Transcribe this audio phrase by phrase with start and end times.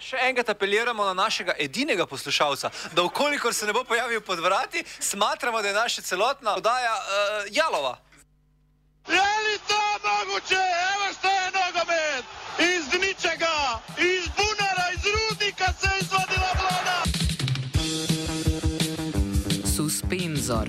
[0.00, 4.84] še enkrat apeliramo na našega edinega poslušalca, da ukolikor se ne bo pojavil pod vrati,
[5.00, 7.02] smatramo, da je naša celotna oddaja uh,
[7.50, 7.98] jalova.
[9.08, 10.62] Je li to mogoče?
[10.92, 12.24] Evo što je nogomet!
[12.58, 17.02] Iz ničega, iz bunara, iz rudnika se je izvadila vlada!
[19.76, 20.68] Suspenzor,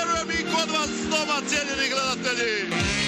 [0.61, 0.89] on vaat,
[1.21, 3.00] on vaat selline klõõdateli.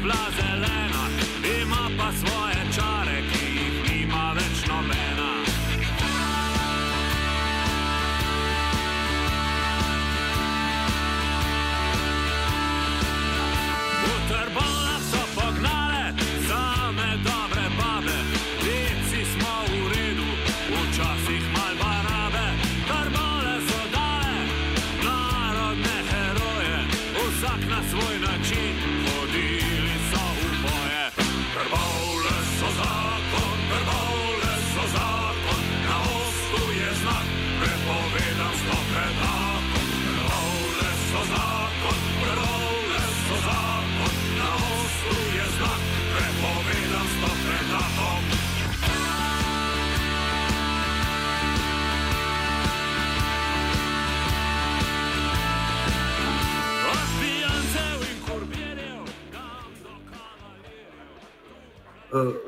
[0.00, 0.49] Včasih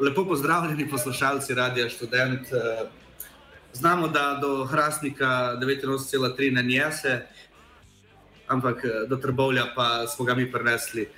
[0.01, 2.53] Lepo pozdravljeni poslušalci Radia Student.
[2.53, 2.89] Eh,
[3.73, 7.27] Znamo, da do Hrastnika 89,3 ne njese,
[8.47, 11.03] ampak eh, do Trbovlja pa smo ga mi prenesli.
[11.03, 11.09] Eh,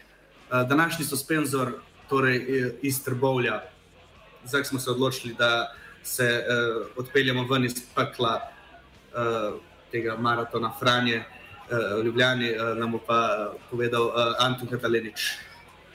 [0.68, 1.72] Današnji suspenzor,
[2.08, 3.62] torej eh, iz Trbovlja,
[4.44, 6.44] zdaj smo se odločili, da se
[6.96, 8.40] odpeljemo ven iz pekla
[9.90, 11.22] tega maratona Franje
[12.04, 15.32] Ljubljani, nam bo pa povedal Anton Katalenič.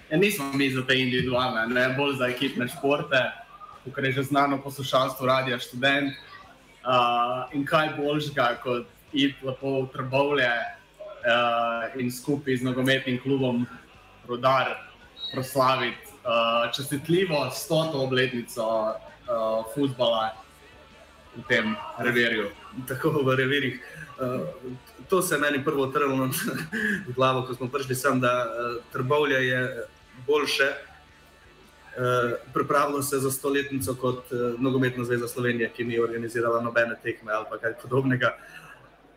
[0.09, 3.19] Ja, nismo mi za te individualne, ne bolj za ekipne športe,
[3.85, 6.13] kot je že znano poslušalstvo Radia Student.
[6.79, 13.67] Uh, in kaj boljšega kot iti lepo v Trbovlje uh, in skupaj z nogometnim klubom
[14.27, 14.71] Rudar
[15.33, 18.95] proslaviti uh, čestitljivo stoto obletnico uh,
[19.75, 20.33] futbola
[21.35, 22.49] v tem revirju.
[22.87, 23.77] tako v revirih.
[24.17, 24.47] Uh,
[25.09, 26.25] to se je meni prvo trnilo
[27.07, 29.85] v glavo, ko smo prišli sem, da uh, Trbovlje je
[30.27, 30.69] boljše.
[31.89, 37.33] Uh, pripravilo se za stoletnico kot uh, Nogometna zveza Slovenije, ki ni organizirala nobene tekme
[37.33, 38.37] ali kaj podobnega.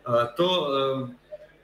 [0.05, 1.09] Uh, to uh,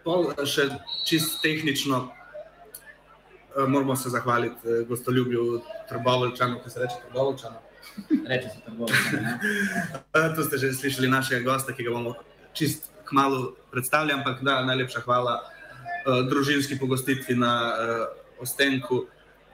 [0.04, 0.70] pol še
[1.08, 7.62] čist tehnično uh, moramo se zahvaliti uh, gostoljubju Trbovlčanov, ki se reče Trbovlčanov.
[8.28, 8.96] Reče se Trbovlje.
[10.14, 12.16] Uh, to ste že slišali našega gosta, ki ga bomo
[12.54, 19.06] čist kmalo predstavili, ampak da, najlepša hvala uh, družinski pogostitvi na uh, Ostenku,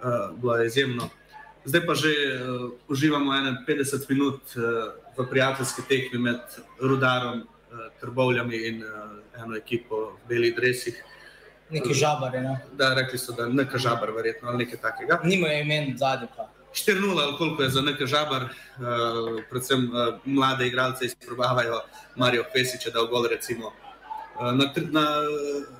[0.03, 1.09] uh, bilo je izjemno.
[1.65, 6.39] Zdaj pa že uh, uživamo 51 minut uh, v prijateljski tekmi med
[6.81, 8.89] Rudarom, uh, Trbovljami in uh,
[9.43, 11.03] eno ekipo v belih dresih.
[11.69, 12.57] Neki žabari, no.
[12.77, 15.19] Da, rekli so, da neka žabar, verjetno, ali nekaj takega.
[15.23, 16.49] Nimajo imen zadnji pa.
[16.73, 21.81] 4-0, ali koliko je za nekaj žabar, uh, predvsem uh, mlade igralce izprobavajo
[22.15, 23.71] Marijo Pesiča, da v gol recimo.
[24.35, 25.05] Uh, na, na,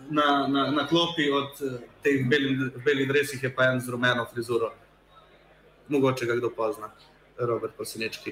[0.10, 4.26] na, na, na klopi od uh, teh belih, belih dresih je pa en z rumeno
[4.32, 4.72] frizuro.
[5.88, 6.88] Mogoče ga kdo pozna,
[7.38, 8.32] Robert Posenečki.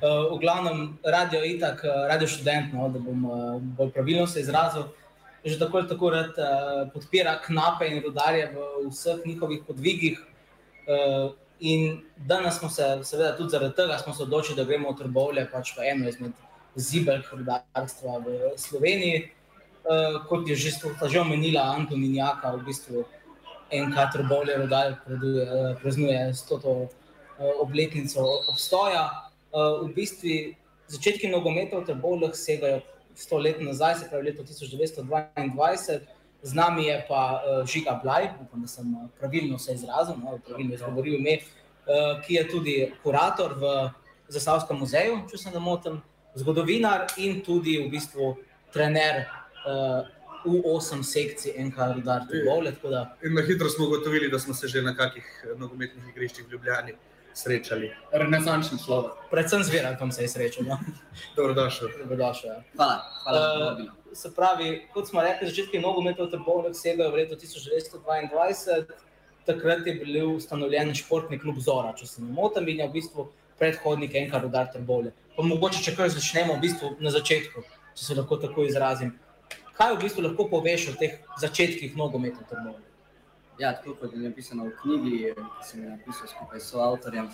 [0.00, 4.26] Uh, v glavnem, radio je itak, uh, radio študent, no, da bom uh, bolj pravilno
[4.26, 4.88] se izrazil.
[5.44, 10.18] že tako ali tako rad uh, podpira knape in rodarje v vseh njihovih podvigih.
[10.88, 15.76] Uh, in danes smo se, seveda, tudi zaradi tega odločili, da gremo v Trbovlje, pač
[15.76, 16.32] v eno izmed
[16.76, 19.30] zibelk rodarstva v Sloveniji.
[19.84, 23.04] Uh, kot je že, že omenila Antoninjaka, v bistvu
[23.68, 24.96] enkrat Trbovlje rodar
[25.82, 26.88] praznuje 100.
[27.60, 29.30] obletnico obstoja.
[29.52, 30.56] Uh, v bistvu
[30.88, 32.80] začetki nogometa v Trbovljah segajo
[33.14, 36.00] sto let nazaj, se pravi leto 1922.
[36.42, 38.84] Z nami je pa uh, Žiga Blaj, upam, da sem
[39.18, 43.90] pravilno se izrazil, no, pravilno izgovoril ime, uh, ki je tudi kurator v
[44.28, 46.02] Zasavskem muzeju, če se ne motim,
[46.34, 48.34] zgodovinar in tudi v bistvu
[48.72, 49.24] trener
[49.66, 50.02] uh,
[50.44, 52.76] v osem sekcij NK Rudar Trbovlje.
[53.24, 55.24] In na hitro smo ugotovili, da smo se že na kakih
[55.56, 56.94] nogometnih igriščih v Ljubljani
[57.34, 57.90] srečali.
[58.12, 59.12] Renesančni človek.
[59.30, 60.64] Predvsem z Verakom se je srečal.
[60.68, 60.78] No?
[61.36, 61.88] Dobrodošel.
[61.98, 62.62] Dobrodošel ja.
[62.76, 63.02] Hvala.
[63.24, 68.84] hvala Uh, se pravi, kot smo rekli, začetki nogometa v Trbovljah segajo v leto 1922.
[69.44, 73.26] Takrat je bil ustanovljen športni klub Zora, če se ne motim, in je v bistvu
[73.58, 75.12] predhodnik enega rodar Trbovlje.
[75.36, 77.62] Pa mogoče, če kar začnemo v bistvu na začetku,
[77.98, 79.16] če se lahko tako izrazim.
[79.74, 82.84] Kaj v bistvu lahko poveš o teh začetkih nogometa v Trbovlju?
[83.58, 87.26] Ja, tako kot je napisano v knjigi, ki sem jo napisal skupaj s avtorjem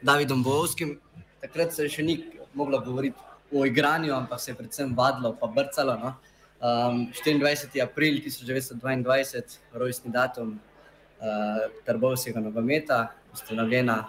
[0.00, 0.96] Davidom Bovskim.
[1.44, 2.16] Takrat se še ni
[2.56, 3.20] moglo govoriti
[3.52, 5.98] o igranju, ampak se je predvsem vadilo in brcalo.
[6.00, 6.14] No?
[6.62, 7.84] Um, 24.
[7.84, 14.06] april 1922, rojstni datum uh, Trbovskega nogometa, ustanovljena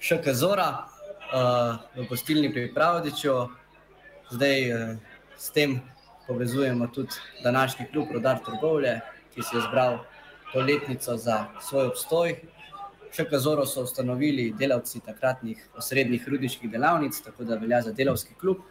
[0.00, 0.95] ŠK Zora
[1.32, 3.48] uh, v gostilni pri Pravdiču.
[4.30, 4.96] Zdaj uh,
[5.36, 5.80] s tem
[6.26, 9.00] povezujemo tudi današnji klub Rodar Trbovlje,
[9.34, 9.98] ki si je zbral
[10.52, 12.36] to letnico za svoj obstoj.
[13.16, 18.64] Še Kazoro so ustanovili delavci takratnih osrednjih rudniških delavnic, tako da velja za delavski klub.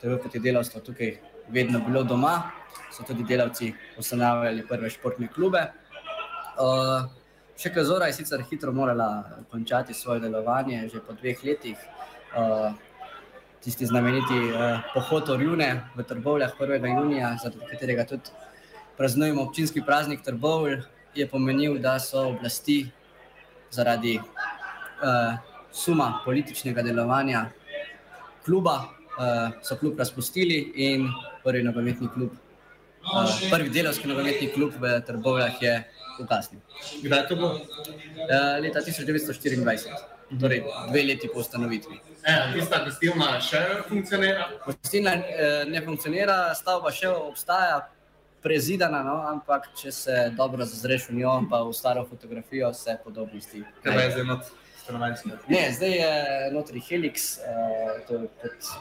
[0.00, 1.16] Tako kot je delavstvo tukaj
[1.52, 2.50] vedno bilo doma,
[2.90, 5.66] so tudi delavci ustanavljali prve športne klube.
[6.58, 7.21] Uh,
[7.62, 11.78] še Kazora je sicer hitro morala končati svoje delovanje, že po dveh letih.
[12.34, 12.74] Uh,
[13.62, 16.88] tisti znameniti uh, pohod Orjune v Trbovljah 1.
[16.90, 18.34] junija, zaradi katerega tudi
[18.98, 20.80] praznujemo občinski praznik Trbovlj,
[21.14, 22.88] je pomenil, da so oblasti
[23.70, 25.38] zaradi uh,
[25.70, 27.44] suma političnega delovanja
[28.42, 31.06] kluba, uh, so klub razpustili in
[31.44, 32.34] prvi nogometni klub,
[33.06, 35.76] uh, prvi delovski nogometni klub v Trbovljah je
[36.20, 36.60] ugasnil.
[37.02, 37.54] Kdaj to bo?
[37.54, 42.00] Uh, leta 1924, torej dve leti po ustanovitvi.
[42.22, 44.46] E, tista gostilna še funkcionira?
[44.66, 47.82] Gostilna eh, ne funkcionira, stavba še obstaja,
[48.42, 53.62] prezidana, no, ampak če se dobro zazreš v njo, pa v staro fotografijo, se podobnosti.
[53.84, 54.48] Kaj pa je zdaj not
[54.82, 55.34] stanovanjski?
[55.52, 56.14] Ne, zdaj je
[56.54, 58.72] notri Helix, eh, to je kot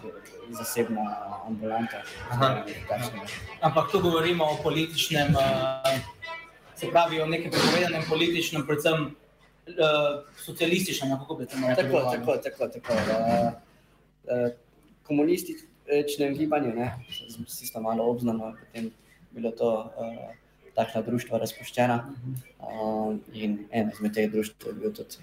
[0.58, 1.06] zasebna
[1.48, 2.02] ambulanta.
[2.32, 2.64] Aha.
[3.62, 5.94] Ampak tu govorimo o političnem, uh,
[6.82, 12.38] se pravi o nekem prepovedanem političnem, predvsem uh, socialističnem, kako bi to lahko Tako, tako,
[12.44, 12.68] tako.
[12.74, 12.94] tako.
[12.94, 13.52] Uh,
[14.26, 14.48] uh,
[15.08, 16.94] komunističnem gibanju, ne,
[17.48, 18.90] si sta malo obznano, potem
[19.32, 20.32] bilo to uh,
[20.76, 25.22] takšna društva razpuščena uh, in eno izmed teh društv je bil tudi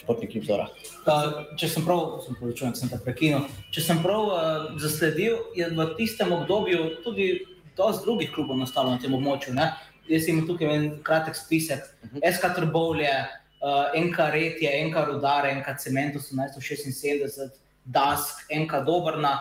[0.00, 0.66] športni klub Zora.
[1.04, 3.46] Uh, če sem prav, sem povečujem, sem te prekinil.
[3.70, 7.30] Če sem prav uh, zasledil, je v tistem obdobju tudi
[7.76, 9.54] dosti drugih klubov nastalo na tem območju.
[9.56, 9.70] Ne?
[10.08, 11.82] Jaz imam tukaj en kratek spisek.
[12.02, 12.32] Uh -huh.
[12.34, 13.14] SK Trbovlje,
[13.62, 17.50] uh, NK Retje, NK Rudare, NK Cement 1876,
[17.84, 19.38] Dask, NK Dobrna.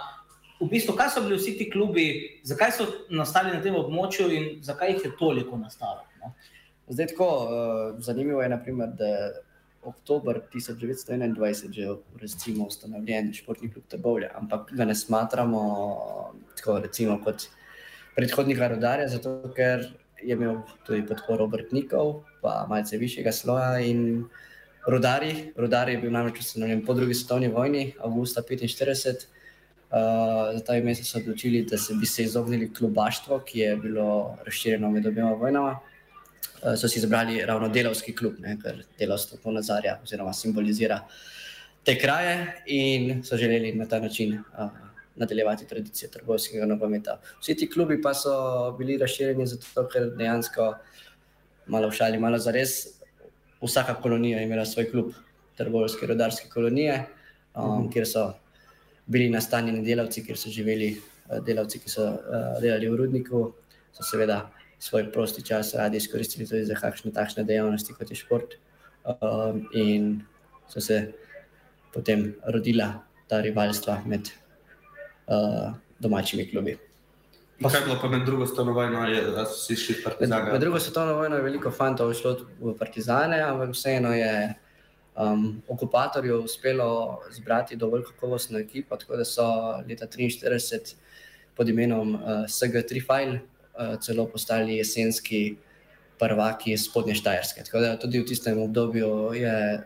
[0.61, 4.63] V bistvu, kaj so bili vsi ti klubi, zakaj so nastali na tem območju in
[4.63, 6.05] zakaj jih je toliko nastalo?
[6.21, 6.33] No?
[6.87, 9.31] Zdaj, tako uh, zanimivo je, naprimer, da je
[9.83, 11.87] oktober 1921 že
[12.21, 15.61] recimo, ustanovljen športni klub Trbovlje, ampak ga ne smatramo
[16.55, 17.47] tako, recimo, kot
[18.15, 19.87] predhodnika rodarja, zato ker
[20.23, 24.25] je imel tudi podporo obrtnikov, pa malce višjega sloja in
[24.87, 25.51] rodari.
[25.55, 29.25] Rodar je bil namreč ustanovljen po drugi svetovni vojni, avgusta 1945.
[29.91, 29.97] Uh,
[30.55, 34.37] za ta ime so se odločili, da se bi se izognili klubaštvu, ki je bilo
[34.45, 35.79] razširjeno med obema vojnama.
[36.63, 41.01] Uh, so si izbrali ravno delovski klub, ne, ker delovstvo ponazarja oziroma simbolizira
[41.83, 44.69] te kraje in so želeli na ta način uh,
[45.21, 47.19] nadaljevati tradicijo trgovskega nogometa.
[47.39, 48.33] Vsi ti klubi pa so
[48.77, 50.73] bili razširjeni zato, ker dejansko,
[51.71, 52.77] malo v šali, malo za res,
[53.61, 55.11] vsaka kolonija je imela svoj klub,
[55.57, 57.05] trgovske, rodarske kolonije,
[57.55, 57.91] um, -hmm.
[57.93, 58.33] kjer so
[59.05, 63.53] bili nastanjeni delavci, kjer so živeli uh, delavci, ki so uh, delali v rudniku,
[63.93, 64.49] so seveda
[64.79, 68.57] svoj prosti čas radi izkoristili tudi za kakšne takšne dejavnosti, kot je šport.
[69.05, 70.21] Um, in
[70.69, 71.13] so se
[71.93, 74.29] potem rodila ta rivalstva med
[75.31, 76.77] uh, domačimi klubi.
[77.61, 80.51] Kaj je bilo pa med drugo svetovno vojno, je, da si šli Med, partizani?
[80.51, 84.53] med drugo svetovno vojno je veliko fantov šlo v Partizane, ampak vseeno je
[85.15, 89.45] um, okupatorju uspelo zbrati dovolj kakovostno ekipo, tako da so
[89.89, 90.95] leta 1943
[91.55, 95.55] pod imenom uh, SG3 File uh, celo postali jesenski
[96.19, 97.63] prvaki iz spodnje Štajerske.
[97.63, 99.83] Tako da tudi v tistem obdobju je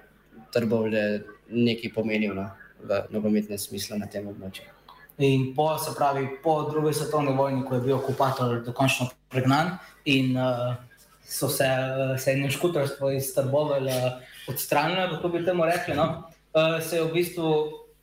[0.53, 2.49] Trbovlje nekaj pomenil no,
[2.83, 4.74] v nogometnem smislu na tem območju.
[5.17, 10.35] In po, se pravi, po drugi svetovni vojni, ko je bil okupator dokončno pregnan in
[10.37, 10.75] uh,
[11.23, 16.23] so se, uh, se je škutarstvo iz Trbovelj uh, odstranilo, kako bi temu rekli, no?
[16.53, 17.53] uh, se je v bistvu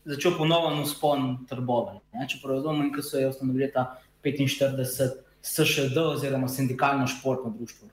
[0.04, 2.00] začel ponoven uspon Trbovelj.
[2.14, 2.28] ne.
[2.28, 7.88] Če razumem, ko so jo ustanovili ta 45 SŠD oziroma sindikalno športno društvo.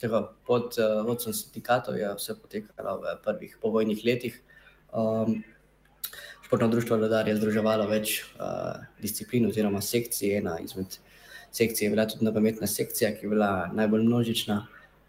[0.00, 4.34] Tako, pod uh, vodstvom sindikatov je vse potekalo v prvih povojnih letih.
[4.92, 5.38] Um,
[6.54, 10.36] športno društvo Ledar je združevalo več uh, disciplin oziroma sekcij.
[10.38, 11.00] Ena izmed
[11.50, 14.60] sekcij je bila tudi nogometna sekcija, ki je bila najbolj množična.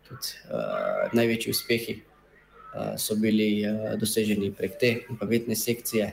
[0.08, 6.08] Tudi, uh, največji uspehi uh, so bili uh, doseženi prek te nogometne sekcije.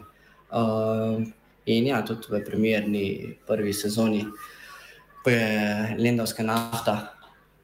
[0.53, 1.25] Uh,
[1.65, 3.07] in ja, tudi v primerni
[3.49, 4.27] prvi sezoni,
[5.25, 6.99] ko je Lendavska nafta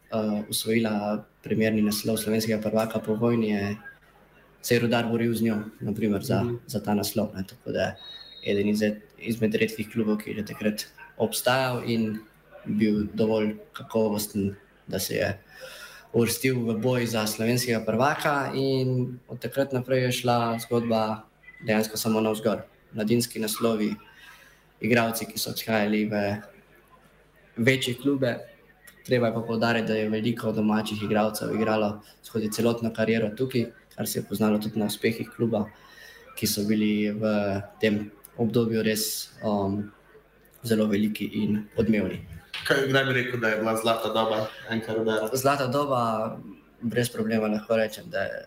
[0.09, 3.77] uh, usvojila primerni naslov slovenskega prvaka po vojni, je
[4.63, 6.59] se je rudar boril z njo, naprimer, za, mm -hmm.
[6.67, 7.29] za ta naslov.
[7.35, 7.45] Ne.
[7.47, 7.97] Tako da je
[8.47, 10.87] eden izmed, izmed redkih klubov, ki je že takrat
[11.17, 12.19] obstajal in
[12.65, 14.55] bil dovolj kakovosten,
[14.87, 15.39] da se je
[16.13, 18.51] uvrstil v boj za slovenskega prvaka.
[18.55, 21.23] In od takrat naprej je šla zgodba
[21.67, 22.63] dejansko samo navzgor.
[22.93, 23.95] Mladinski naslovi,
[24.81, 26.37] igravci, ki so odhajali v
[27.57, 28.39] večje klube.
[29.07, 33.67] Treba je pa povdariti, da je veliko domačih igralcev igralo skozi celotno kariero tukaj,
[33.99, 35.65] kar se je poznalo tudi na uspehih kluba,
[36.39, 37.31] ki so bili v
[37.83, 38.05] tem
[38.39, 39.89] obdobju res um,
[40.63, 42.21] zelo veliki in odmevni.
[42.63, 44.39] Kaj, kdaj bi rekel, da je bila zlata doba
[44.71, 45.35] enkrat?
[45.35, 46.03] Zlata doba,
[46.79, 48.39] brez problema lahko rečem, da je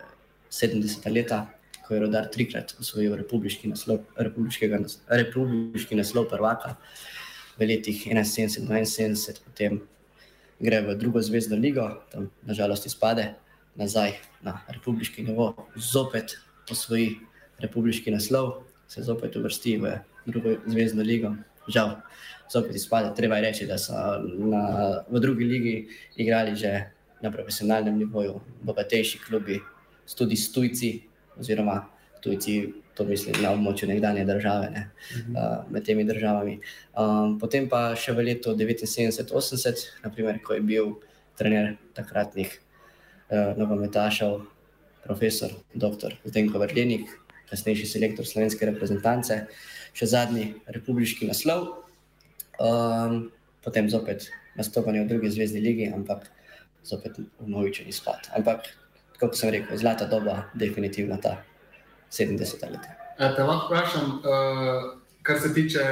[0.55, 1.41] 70 leta,
[1.83, 6.77] ko je rodar trikrat osvojil republiški naslov, republiškega nas- republiški naslov prvaka
[7.59, 9.81] v letih 71-72, potem
[10.63, 13.33] gre v drugo zvezdno ligo, tam nažalost izpade,
[13.75, 14.11] nazaj
[14.41, 16.37] na republiški nivo, zopet
[16.71, 17.19] osvoji
[17.59, 21.35] republiški naslov, se zopet uvrsti v drugo zvezdno ligo.
[21.67, 21.95] Žal,
[22.51, 23.13] zopet izpade.
[23.15, 24.63] Treba je reči, da so na,
[25.09, 25.75] v drugi ligi
[26.15, 29.59] igrali že na profesionalnem nivoju, bogatejši klubi,
[30.17, 31.01] tudi s tujci,
[31.39, 31.85] oziroma
[32.21, 34.89] tujci, to mislim na območju nekdanje države, ne,
[35.37, 36.59] uh, med temi državami.
[36.97, 40.91] Um, potem pa še v letu 79-80, naprimer, ko je bil
[41.37, 42.70] trener takratnih uh,
[43.57, 44.41] nogometašev,
[45.03, 46.15] profesor dr.
[46.25, 47.09] Zdenko Vrlenik,
[47.49, 49.37] kasnejši selektor slovenske reprezentance,
[49.97, 51.67] še zadnji republiški naslov,
[52.61, 53.25] um,
[53.65, 56.29] potem zopet nastopanje v drugi zvezdni ligi, ampak
[56.87, 58.31] zopet unovičen izpad.
[58.37, 58.71] Ampak,
[59.19, 61.41] kot sem rekel, zlata doba, definitivno ta
[62.11, 62.97] 70 leta.
[63.21, 64.87] A Te lahko vprašam, uh,
[65.21, 65.83] kar se tiče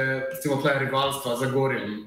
[0.80, 2.06] rivalstva za Gorjem.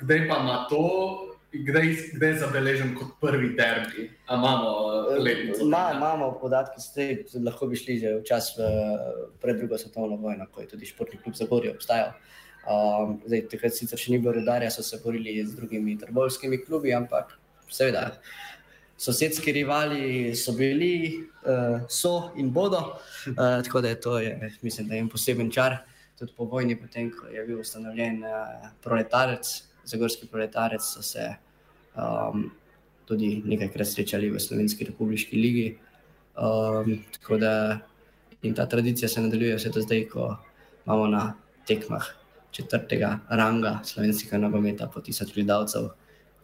[0.00, 4.10] Kdaj pa ima to, kdaj, kdaj je zabeležen kot prvi derbi?
[4.26, 5.64] A imamo uh, letnico?
[5.68, 8.52] Ma, imamo podatke, zdaj, lahko bi šli že v čas
[9.42, 12.14] pred drugo svetovno vojno, ko je tudi športni klub Zagorje obstajal.
[12.68, 16.92] Um, zdaj, takrat sicer še ni bilo rudarja, so se borili z drugimi trbolskimi klubi,
[16.94, 17.32] ampak
[17.72, 18.10] seveda.
[19.00, 22.82] Sosedski rivali so bili, uh, so in bodo,
[23.32, 25.78] uh, tako da je to, je, mislim, da je en poseben čar.
[26.20, 29.54] Tudi po vojni, potem ko je bil ustanovljen uh, proletarec,
[29.90, 31.26] zagorski proletarec, so se
[31.96, 32.48] um,
[33.08, 35.68] tudi nekajkrat srečali v Slovenski republiški ligi.
[36.38, 37.54] Um, tako da
[38.42, 40.36] in ta tradicija se nadaljuje vse do zdaj, ko
[40.86, 41.24] imamo na
[41.66, 42.06] tekmah
[42.50, 45.90] četrtega ranga slovenskega nogometa po tisoč gledalcev,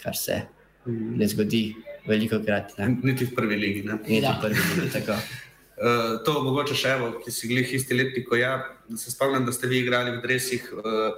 [0.03, 0.43] kar se
[0.87, 1.75] ne zgodi
[2.07, 2.77] veliko krat.
[2.79, 2.93] Ne?
[3.03, 3.83] Niti v prvi ligi.
[3.83, 3.99] Ne?
[4.07, 4.37] Niti Ja.
[4.39, 5.17] v prvi ligi, tako.
[5.77, 8.53] Uh, to mogoče še, evo, ki si glih isti letnik kot ja.
[8.97, 11.17] Se spomnim, da ste vi igrali v dresih uh,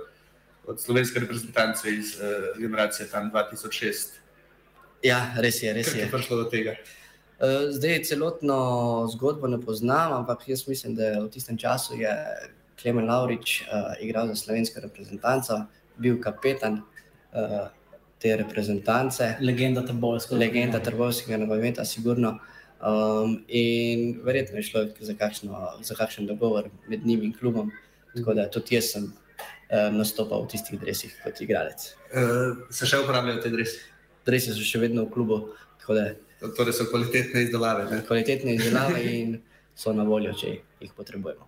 [0.68, 4.18] od slovenske reprezentance iz uh, generacije tam 2006.
[5.02, 6.04] Ja, res je, res Kako je.
[6.04, 6.74] je prišlo do tega?
[7.38, 8.56] Eh, Zdaj celotno
[9.12, 12.10] zgodbo ne poznam, ampak jaz mislim, da v tistem času je
[12.82, 15.64] Klemen Laurič uh, igral za slovensko reprezentanco,
[15.96, 17.68] bil kapetan uh,
[18.18, 20.34] te reprezentance, Legenda Trbovska.
[20.34, 22.38] legenda trgovskega nogometa, sigurno.
[22.78, 27.70] Um, in verjetno je šlo za, kakšno, za kakšen dogovor med njim in klubom.
[28.14, 29.12] Tako da tudi jaz sem
[29.92, 31.90] nastopal v tistih dresih kot igralec.
[32.08, 33.82] Uh, se še uporabljajo te dresi?
[34.24, 35.42] Dresi so še vedno v klubu,
[35.82, 36.06] tako da
[36.38, 37.84] Torej so kvalitetne izdelave.
[37.90, 38.04] Ne?
[38.06, 39.38] kvalitetne izdelave in
[39.74, 41.46] so na voljo, če jih potrebujemo.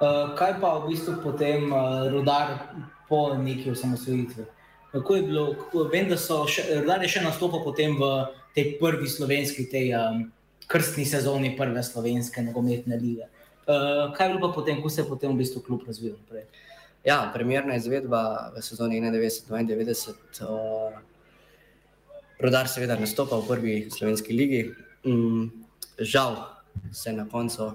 [0.00, 2.54] Uh, kaj pa v bistvu potem uh, rudar
[3.08, 4.46] po neki osamosvojitvi.
[4.92, 8.06] Kako je bilo, kako, vem, da so še, Rudar je še nastopil potem v
[8.54, 10.24] tej prvi slovenski, tej um,
[10.70, 13.26] krstni sezoni prve slovenske nogometne lige.
[13.66, 16.46] Uh, kaj je bilo pa potem, kako se je potem v bistvu klub razvil naprej?
[17.04, 20.12] Ja, premjerna izvedba v sezoni 91-92.
[20.44, 20.92] Uh,
[22.40, 24.60] Rodar seveda nastopa v prvi slovenski ligi.
[25.08, 25.48] Mm,
[25.96, 26.36] žal
[26.92, 27.72] se na koncu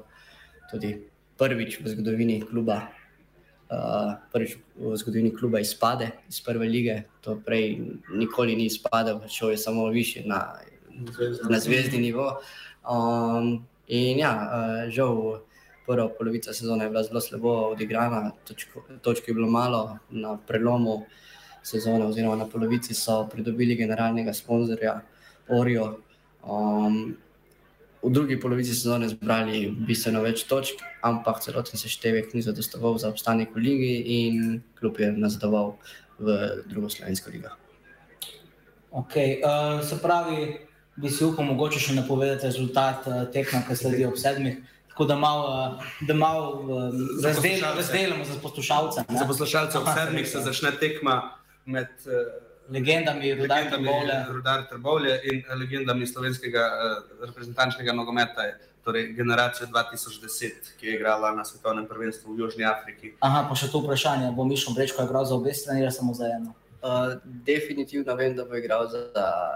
[0.69, 1.01] tudi
[1.37, 7.09] prvič v zgodovini kluba, uh, prvič v zgodovini kluba izpade iz prve lige.
[7.25, 7.81] To prej
[8.13, 10.53] nikoli ni izpadel, šel je samo više na,
[11.49, 12.41] na zvezdni nivo.
[12.85, 15.44] Um, in ja, uh, žal.
[15.85, 21.03] Prva polovica sezone je bila zelo slabo odigrana, točko, točk je bilo malo, na prelomu
[21.63, 25.01] sezone, oziroma na polovici so pridobili generalnega sponzorja
[25.47, 25.99] Orijo.
[26.43, 27.17] Um,
[28.05, 33.55] v drugi polovici sezone zbrali bistveno več točk, ampak celoten seštevek ni zadostoval za obstanek
[33.55, 35.77] v ligi in klub je nazadoval
[36.19, 36.37] v
[36.69, 37.49] drugo slovensko ligo.
[38.95, 40.53] Okay, uh, se pravi,
[40.95, 44.61] bi si upal mogoče še napovedati rezultat uh, tekma, ki sledi ob sedmih.
[44.95, 46.69] Tako da malo, da malo um,
[47.23, 49.01] razdelamo, razdelamo za poslušalce.
[49.09, 49.19] ne.
[49.19, 51.35] Za poslušalce ob sedmih se začne tekma
[51.65, 52.13] med uh,
[52.69, 54.25] legendami Rudar legendami Trbovlja.
[54.29, 58.41] Rudar Trbovlje in legendami slovenskega uh, reprezentančnega nogometa,
[58.83, 63.11] torej generacija 2010, ki je igrala na svetovnem prvenstvu v Južni Afriki.
[63.19, 66.31] Aha, pa še to vprašanje, bo Mišo Brečko igral za obe strani ali samo za
[66.37, 66.55] eno?
[66.79, 69.11] Uh, definitivno vem, da bo igral za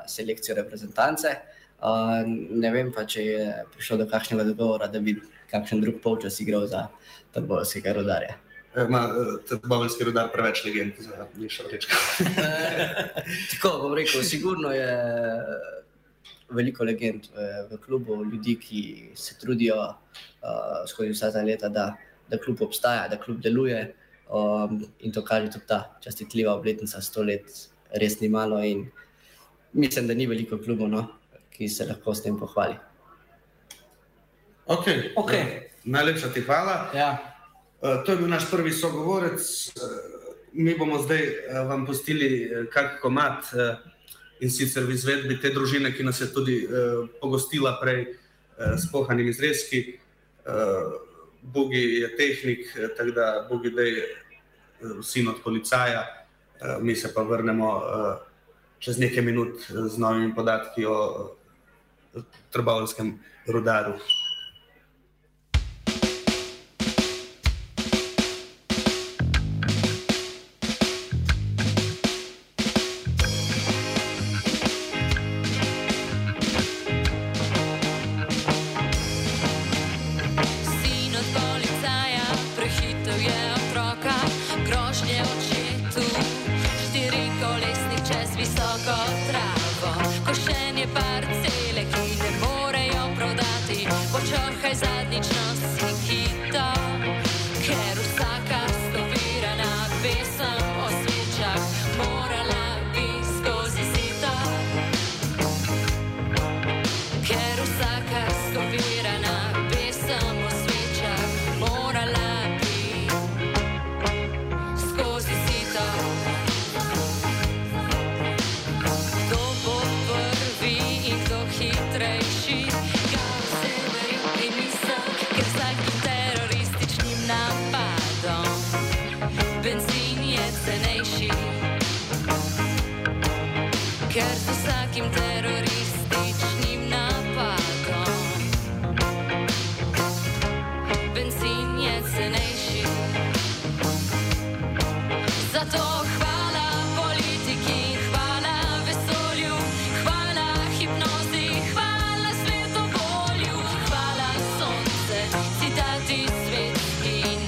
[0.08, 1.32] selekcijo reprezentance.
[1.32, 5.16] Uh, ne vem pa, če je prišlo do kakšnega dogovora, da bi
[5.52, 6.88] kakšen drug polčas igral za
[7.34, 8.36] Trboljskega rodarja.
[8.78, 11.96] Ima uh, Trboveljski rudar preveč legend za Mišo Rečka.
[13.52, 14.92] Tako bom rekel, sigurno je
[16.50, 18.84] veliko legend v, v klubu, ljudi, ki
[19.16, 21.96] se trudijo uh, skozi vsa ta leta, da,
[22.30, 23.94] da klub obstaja, da klub deluje.
[24.30, 27.50] Um, in to kaže tudi ta častitljiva obletnica, sto let,
[27.98, 28.62] res ni malo.
[29.74, 31.08] Mislim, da ni veliko klubov, no,
[31.60, 32.78] ki se lahko s tem pohvali.
[34.64, 35.12] Okay.
[35.16, 35.68] Okay.
[35.84, 36.88] Najlepša ti hvala.
[36.96, 37.18] Ja.
[37.82, 39.44] Uh, to je bil naš prvi sogovorec.
[39.76, 39.84] Uh,
[40.54, 43.52] mi bomo zdaj uh, vam pustili kak komat
[44.40, 46.64] in sicer v izvedbi te družine, ki nas je tudi
[47.20, 48.06] pogostila prej
[48.56, 50.00] s pohanimi zrezki.
[51.44, 54.06] Bogi je tehnik, eh, tako da Bogi je
[55.04, 56.06] sin od policaja,
[56.80, 57.82] mi se pa vrnemo
[58.80, 61.36] čez nekaj minut z novimi podatki o
[62.52, 63.20] trabalhadores que
[63.52, 63.98] rodaram.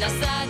[0.10, 0.41] Svetski in na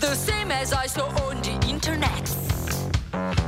[0.00, 2.24] The same as I saw on the internet.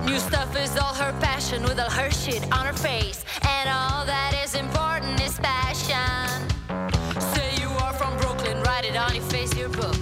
[0.07, 3.25] New stuff is all her passion with all her shit on her face.
[3.43, 6.49] And all that is important is passion.
[7.35, 9.98] Say you are from Brooklyn, write it on your face, your book.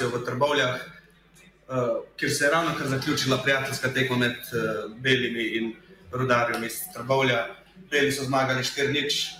[0.00, 5.42] Lokacijo v Trbovljah, eh, kjer se je ravno kar zaključila prijateljska tekma med eh, Belimi
[5.42, 5.74] in
[6.12, 7.46] Rudarjem iz Trbovlja.
[7.90, 9.34] Beli so zmagali 4-0,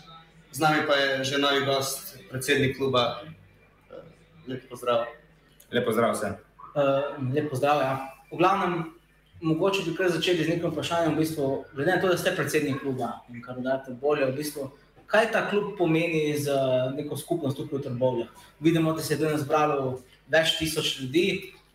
[0.52, 3.20] z nami pa je že novi gost, predsednik kluba.
[3.90, 3.94] Eh,
[4.48, 5.04] Lep pozdrav.
[5.72, 6.36] Lep pozdrav vsem.
[6.74, 7.80] Uh, lep pozdrav.
[7.80, 8.14] Ja.
[8.32, 8.84] V glavnem,
[9.40, 11.14] mogoče bi kar začeli z nekim vprašanjem.
[11.14, 14.70] V bistvu, glede na to, da ste predsednik kluba in kar date bolje, v bistvu,
[15.06, 18.28] kaj ta klub pomeni za neko skupnost tukaj v Trbovljah?
[18.60, 20.00] Vidimo, da se je danes zbralo
[20.32, 21.26] več tisoč ljudi,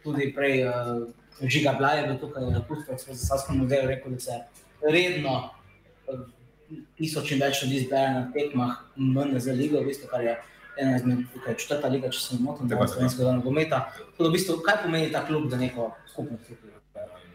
[0.04, 1.06] tudi prej uh,
[1.42, 4.40] Žiga Blaj je bil tukaj, Pustovac v Zasavskem muzeju rekel, da se
[4.86, 6.26] redno uh,
[7.00, 10.38] tisoč in več ljudi zbere na tekmah MN za ligo, v bistvu, kar je
[10.78, 13.82] ena izmed tukaj četrta liga, če se ne motim, Tako, da slovenskega nogometa.
[13.98, 16.72] Tako da v bistvu, kaj pomeni ta klub za neko skupnost tukaj?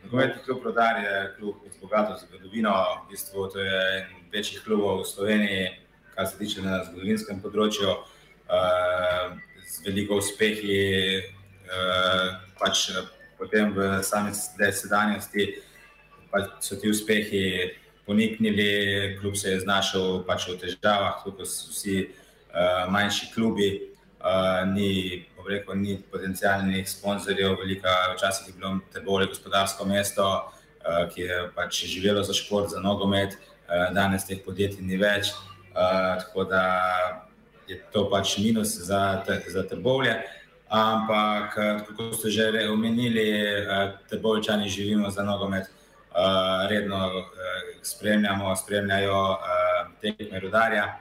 [0.04, 2.72] Nogometni klub Rodar je klub z bogato zgodovino,
[3.04, 5.68] v bistvu to je en večjih klubov v Sloveniji,
[6.14, 9.37] kar se tiče na zgodovinskem področju, uh,
[9.85, 11.22] veliko uspehi,
[11.70, 13.04] uh, pač eh,
[13.38, 15.54] potem v sami sedanjosti
[16.30, 17.44] pač so ti uspehi
[18.06, 23.70] poniknili, klub se je znašel pač v težavah, kot so vsi uh, manjši klubi.
[24.20, 31.06] Uh, ni, rekel, ni potencijalnih sponzorjev, velika, včasih je bilo te bolje gospodarsko mesto, uh,
[31.09, 35.33] ki je pač živelo za šport, za nogomet, uh, danes teh podjetij ni več.
[35.70, 36.64] Uh, tako da
[37.70, 40.14] je to pač minus za, te- za trbovlje.
[40.70, 47.26] Ampak, eh, kako ste že omenili, eh, trbovčani živimo za nogomet, eh, redno
[47.83, 49.38] spremljamo, spremljajo
[50.00, 50.98] tekme rudarja.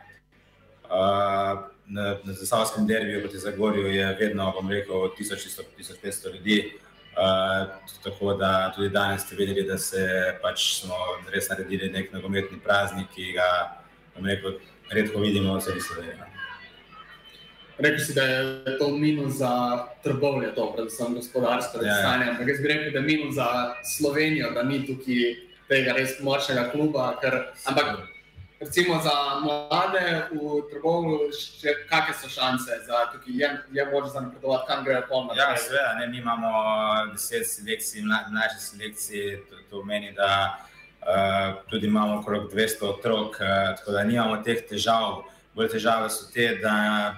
[0.89, 6.73] Uh, Na, na Zasavskem derbiju proti Zagorju je vedno, bom rekel, 1100-1500 ljudi.
[7.17, 7.67] Uh,
[8.03, 10.95] tako da tudi danes ste videli, da se pač smo
[11.33, 13.81] res naredili nek nogometni praznik, ki ga,
[14.21, 14.59] rekel,
[14.91, 16.38] redko vidimo v celi Sloveniji.
[17.79, 19.51] Rekli si, da je to minus za
[20.03, 21.95] trbovlje, to predvsem gospodarsko Ja, ja.
[21.95, 22.29] stanje.
[22.29, 23.47] Ampak jaz bi rekel, da je minus za
[23.87, 25.35] Slovenijo, da ni tukaj
[25.67, 27.13] tega res močnega kluba.
[27.21, 27.85] Ker, ampak
[28.59, 34.21] recimo za mlade v Trbovnu, še kakšne so šanse za tukaj, je, je možno za
[34.21, 35.31] napredovati, kam grejo polno?
[35.35, 36.51] Ja, seveda, ne, mi imamo
[37.13, 40.59] deset selekcij, mla- mlajše selekcije, to, to pomeni, da
[40.99, 43.47] uh, tudi imamo okrog 200 otrok, uh,
[43.79, 45.23] tako da nimamo teh težav.
[45.59, 46.73] Bolj težave so te, da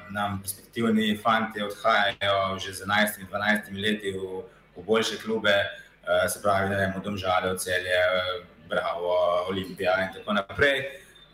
[0.09, 4.39] nam perspektivni fanti odhajajo že z 11-12 leti v,
[4.77, 9.11] v boljše klube, uh, se pravi, vem, v Domžale, v Celje, eh, Bravo,
[9.51, 10.79] Olimpija in tako naprej.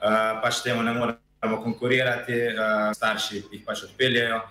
[0.04, 2.42] Uh, pač temu ne moremo konkurirati,
[3.00, 4.42] starši jih pač odpeljejo.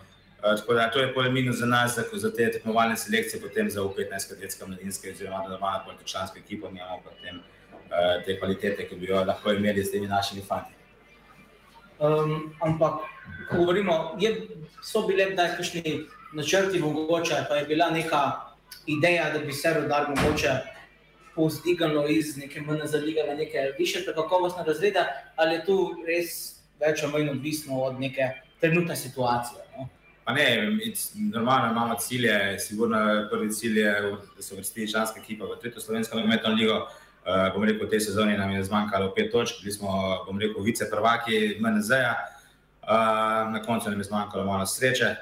[0.40, 3.82] Tako da to je pol minus za nas, za, za te tekmovalne selekcije, potem za
[3.82, 9.12] U15, kadetska mladinska, oziroma da normalno političansko ekipo, nimamo potem uh, te kvalitete, ki bi
[9.12, 10.75] jo lahko imeli s temi našimi fanti.
[11.98, 12.92] Um, ampak,
[13.50, 14.48] ko govorimo, je,
[14.82, 18.22] so bile kdaj kakšni načrti, mogoče pa je bila neka
[18.86, 20.50] ideja, da bi se rodar mogoče
[21.34, 25.04] povzdignilo iz neke MNZ lige na neke više kakovostne razrede,
[25.36, 28.30] ali je tu res več ali manj odvisno od neke
[28.60, 29.60] trenutne situacije?
[29.76, 29.88] No?
[30.24, 30.46] Pa ne,
[31.32, 33.92] normalno imamo cilje, sigurno prvi cilj je,
[34.36, 36.86] da se vrsti članska ekipa v tretjo slovensko nogometno ligo.
[37.26, 39.90] Uh, bom rekel, v tej sezoni nam je zmanjkalo pet točk, bili smo,
[40.30, 42.14] bom rekel, vice prvaki MNZ-ja,
[42.86, 45.16] uh, na koncu nam je zmanjkalo malo sreče.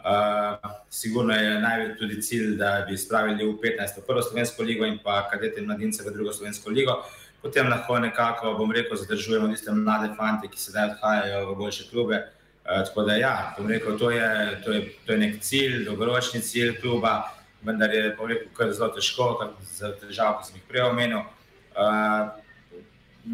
[0.00, 0.56] Uh,
[0.88, 4.00] sigurno je največji tudi cilj, da bi spravili v 15.
[4.06, 7.04] prvo slovensko ligo in pa kadete in mladince v drugo slovensko ligo.
[7.42, 12.22] Potem lahko nekako, bom rekel, zadržujemo tiste mlade fante, ki sedaj odhajajo v boljše klube.
[12.64, 14.32] Uh, tako da, ja, bom rekel, to je,
[14.64, 17.28] to, je, to je nek cilj, dolgoročni cilj kluba,
[17.60, 21.20] vendar je, bom rekel, kar zelo težko, kar za težave, ki sem jih prej omenil.
[21.20, 21.38] Uh,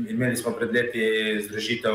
[0.08, 1.02] imeli smo pred leti
[1.48, 1.94] združitev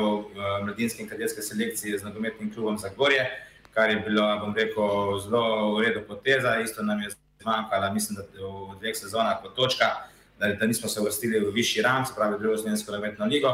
[0.63, 3.25] mladinske in kadetske selekcije z nogometnim klubom Zagorje,
[3.73, 6.60] kar je bilo, bom rekel, zelo v redu poteza.
[6.60, 7.10] Isto nam je
[7.41, 11.84] zmanjkalo, mislim, da v dveh sezonah po točkah, da, da nismo se uvrstili v višji
[11.84, 13.49] ram, se pravi, drugo slovensko nogometno ligo.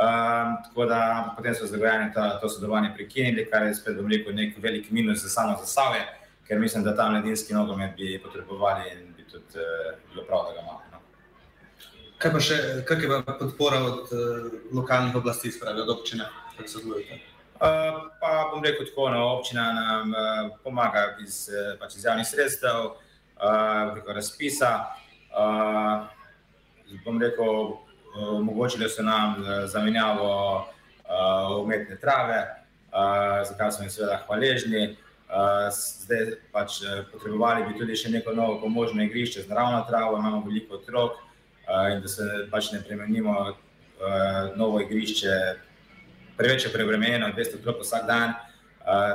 [0.00, 4.34] Um, tako da potem so zagojeni to, to sodelovanje prekinili, kar je spet, bom rekel,
[4.34, 6.06] nek velik minus za samo zasavje,
[6.48, 10.54] ker mislim, da ta mladinski nogomet bi potrebovali in bi tudi uh, bilo prav, da
[10.54, 10.89] ga imamo.
[12.20, 16.68] Kaj pa še, kak je pa podpora od uh, lokalnih oblasti, spravi, od občine, kako
[16.68, 17.16] sodelujete?
[17.56, 22.28] Uh, pa bom rekel tako, no, občina nam uh, pomaga iz, eh, pač iz javnih
[22.28, 24.72] sredstev, uh, preko razpisa.
[25.32, 26.12] Uh,
[27.06, 30.28] bom rekel, uh, omogočili so nam eh, zamenjavo
[30.60, 32.42] uh, umetne trave,
[32.92, 34.90] uh, za kar smo jim seveda hvaležni.
[35.30, 40.18] Uh, zdaj pač eh, potrebovali bi tudi še neko novo pomožno igrišče z naravno travo,
[40.18, 41.29] imamo veliko otrok uh,
[41.94, 43.56] in da se pač ne premenimo
[44.56, 45.34] novo igrišče
[46.40, 48.32] preveč je preobremenjeno, 200 otrok vsak dan,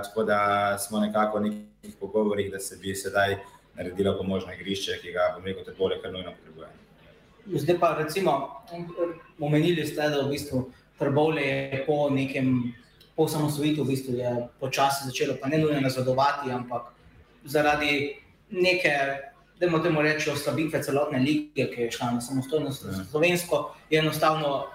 [0.04, 0.40] tako da
[0.78, 3.38] smo nekako v nekih pogovorih, da se bi sedaj
[3.76, 6.70] naredilo pomožno igrišče, ki ga, bom rekel, bolje, kar nujno potrebuje.
[7.46, 8.36] Zdaj pa recimo,
[9.40, 10.68] omenili ste, da v bistvu
[11.00, 12.76] Trbovlje je po nekem,
[13.16, 16.94] po osamosvojitvi v bistvu je počasi začelo, pa ne nujno nazadovati, ampak
[17.44, 18.22] zaradi
[18.54, 18.94] neke,
[19.60, 22.72] da temu reči, oslabitve celotne lige, ki je šla na samostojno
[23.12, 24.66] slovensko, je enostavno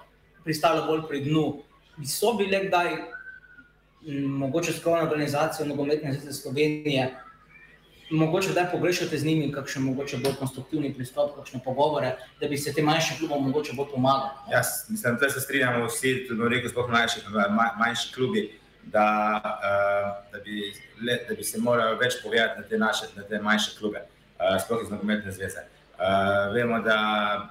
[0.43, 1.61] pristalo bolj pri dnu.
[2.07, 2.95] So bile kdaj,
[4.27, 7.15] mogoče skromna organizacija nogometne zveze Slovenije,
[8.11, 12.73] mogoče da pogrešate z njimi kakšen mogoče bolj konstruktivni pristop, kakšne pogovore, da bi se
[12.73, 14.29] tem manjšim klubom mogoče bolj pomagali.
[14.51, 18.49] Jaz mislim, da se strinjamo vsi, tudi rekel, sploh manjši, ma- manjši klubi,
[18.83, 19.05] da,
[19.43, 20.73] uh, da, bi,
[21.29, 24.01] da bi se morali več povedati na te, naše, na te manjše klube,
[24.63, 25.65] sploh iz nogometne zveze.
[26.01, 26.97] Uh, vemo, da,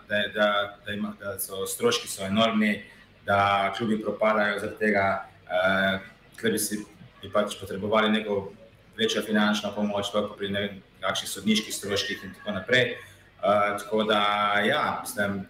[0.09, 0.46] da, da,
[0.87, 2.83] da, ima, da so stroški so enormni,
[3.26, 5.05] da klubi propadajo zaradi tega,
[5.46, 6.00] uh,
[6.40, 6.81] ker bi si
[7.22, 8.53] bi pač potrebovali neko
[8.98, 12.96] večjo finančno pomoč, sploh pri ne vem, kakšnih sodniških stroških in tako naprej.
[13.40, 14.22] Uh, tako da,
[14.66, 15.44] ja, mislim,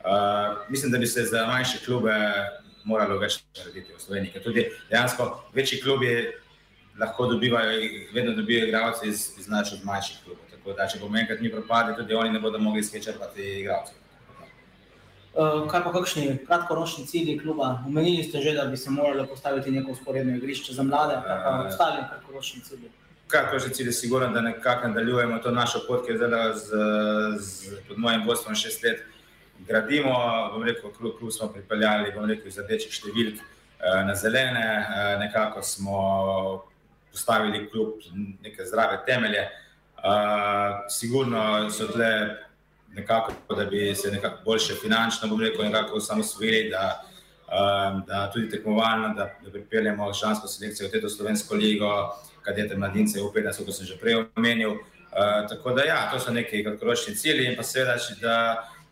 [0.00, 2.14] uh, mislim, da bi se za manjše klube
[2.84, 4.32] moralo več narediti v Sloveniji.
[4.32, 6.10] Ker tudi dejansko večji klubi
[6.98, 7.78] lahko dobivajo,
[8.14, 10.45] vedno dobijo igralce iz, iz naših manjših klubov.
[10.66, 13.94] Tako da, če bomo enkrat mi propadli, tudi oni ne bodo mogli skečrpati igralcev.
[15.36, 17.84] Uh, kaj pa kakšni kratkoročni cilji kluba?
[17.86, 21.52] Omenili ste že, da bi se moralo postaviti neko usporedno igrišče za mlade, kaj pa
[21.52, 21.68] Eh.
[21.68, 22.90] ostali kratkoročni cilji.
[23.26, 26.80] Kratkoročni cilj je sigurno, da nekako nadaljujemo to našo pot, ki jo zdaj z,
[27.38, 29.04] z, pod mojim vodstvom šest let
[29.68, 30.16] gradimo.
[30.54, 33.38] Bom rekel, klub, klub smo pripeljali bom rekel, iz rdečih številk
[34.06, 34.66] na zelene,
[35.20, 36.02] nekako smo
[37.12, 38.02] postavili klub
[38.42, 39.46] neke zdrave temelje.
[39.96, 42.36] Uh, sigurno so tle
[42.96, 47.02] nekako, da bi se nekako boljše finančno, bom rekel, nekako osamosvojili, da,
[47.48, 53.20] um, da tudi tekmovalno, da, da pripeljemo šansko selekcijo v teto slovensko ligo, kadete mladince
[53.20, 54.70] v 15, kot sem že prej omenil.
[54.70, 58.36] Uh, tako da ja, to so neki kratkoročni cilji in pa seveda, da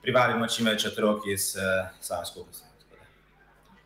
[0.03, 2.64] privabimo čim več otrok iz uh, same skupnosti.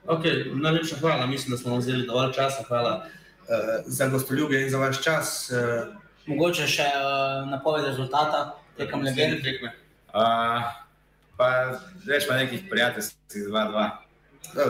[0.09, 2.63] Okay, najlepša hvala, mislim, da smo vzeli dovolj časa.
[2.69, 5.51] Hvala uh, za gostoljubje in za vaš čas.
[5.51, 9.41] Uh, Mogoče še uh, napoved rezultata tekem legend.
[9.43, 10.69] Uh, eh,
[11.39, 11.49] pa
[12.07, 13.89] rečemo nekih prijateljskih 2-2.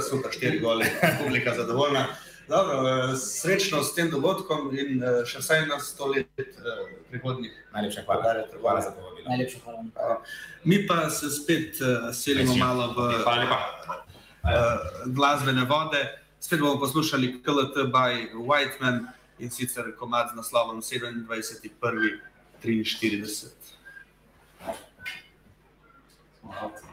[0.02, 0.86] Super, 4 gole,
[1.22, 2.06] publika zadovoljna.
[2.48, 6.30] Dobro, eh, srečno s tem dogodkom in še vsaj na sto let
[7.10, 7.52] prihodnih.
[7.74, 8.22] Najlepša hvala.
[8.22, 9.26] Podarja, hvala za povabilo.
[9.28, 9.84] Najlepša hvala.
[9.98, 13.28] Uh, mi pa se spet uh, selimo malo v uh,
[15.06, 16.06] glasbene vode.
[16.40, 23.46] Spet bomo poslušali KLT by Whiteman in sicer komad z naslovom 27.1.43.
[26.42, 26.87] Wow.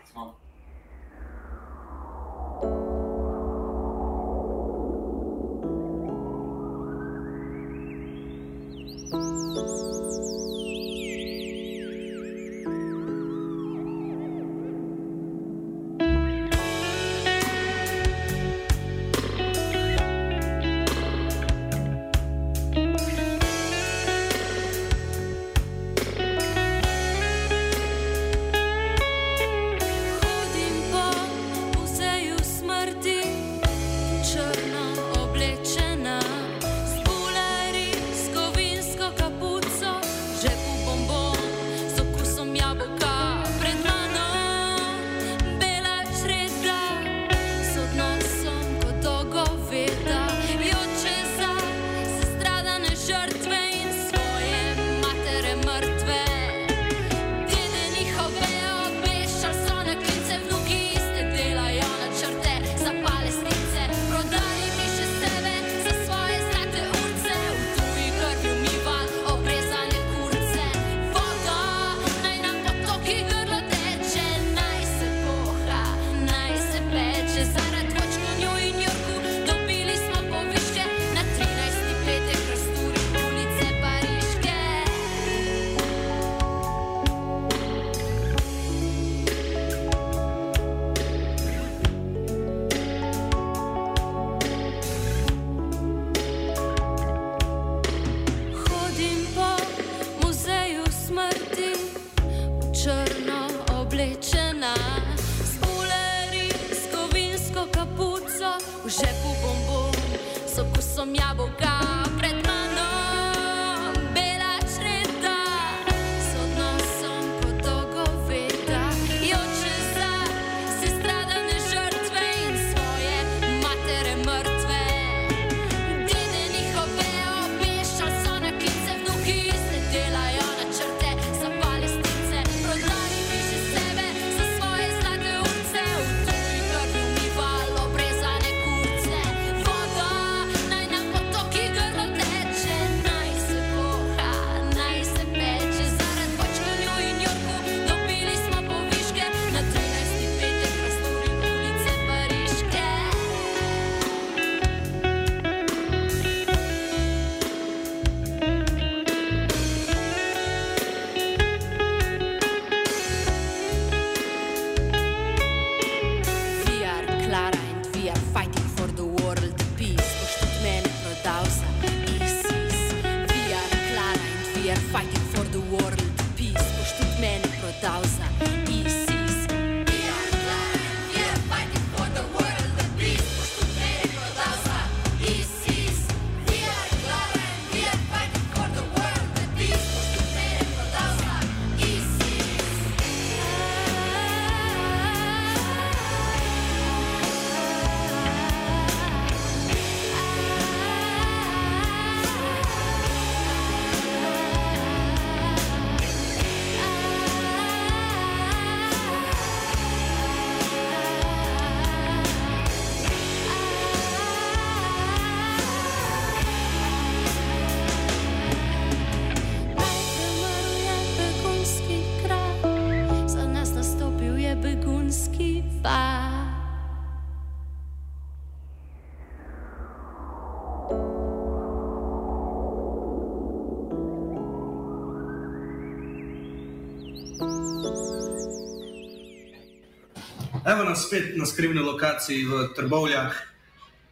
[240.95, 243.31] dan spet na skrivni lokaciji v Trbovljah,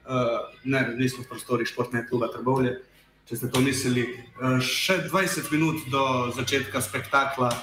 [0.03, 2.75] uh, ne, nismo v prostorih športnega kluba Trbovlje,
[3.23, 4.03] če ste to mislili.
[4.35, 6.03] Uh, še 20 minut do
[6.35, 7.53] začetka spektakla,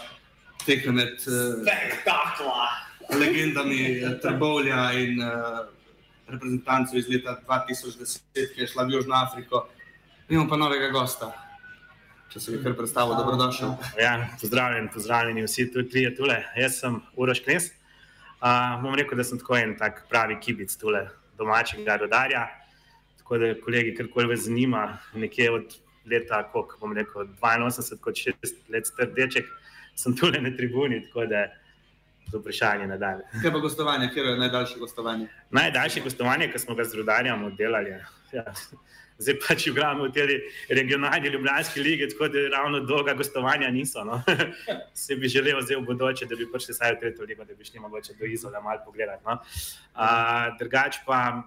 [0.65, 2.65] tekme med uh, spektakla.
[3.13, 5.69] legendami Trbovlja in uh,
[6.31, 9.67] reprezentanco iz leta 2010, ki je šla v Južno Afriko.
[10.31, 11.29] Imamo pa novega gosta.
[12.33, 13.77] Če se mi kar predstavlja, dobrodošel.
[14.01, 16.39] Ja, pozdravljen, pozdravljeni vsi tudi trije tule.
[16.57, 17.69] Jaz sem Uroš Knes
[18.41, 21.05] Uh, bom rekel, da sem tako en tak pravi kibic tule
[21.39, 22.47] domačega rodarja.
[23.19, 25.75] Tako da, kolegi, karkoli vas zanima, nekje od
[26.09, 29.51] leta, koliko bom rekel, 82 kot 6 let star deček,
[29.95, 31.47] sem tule na tribuni, tako da
[32.31, 33.29] za vprašanje nadalje.
[33.43, 35.29] Kaj pa gostovanje, kje je najdaljše gostovanje?
[35.51, 37.91] Najdaljše gostovanje, ki smo ga z rodarjem oddelali.
[38.33, 38.45] Ja.
[39.21, 40.39] Zdaj pač igramo v tej
[40.73, 44.05] regionalni Ljubljanski ligi, tako da ravno dolga gostovanja niso.
[44.05, 44.23] No.
[45.03, 47.65] Se bi želel zdaj v bodoče, da bi prišli vsaj v tretjo ligo, da bi
[47.65, 49.25] šli mogoče do Izola malo pogledati.
[49.27, 49.37] No.
[49.95, 51.43] Uh, drugač pa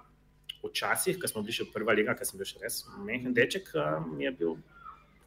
[0.64, 3.74] včasih, ko smo bili še prva liga, ko sem bil še res mehen deček,
[4.14, 4.54] mi je bil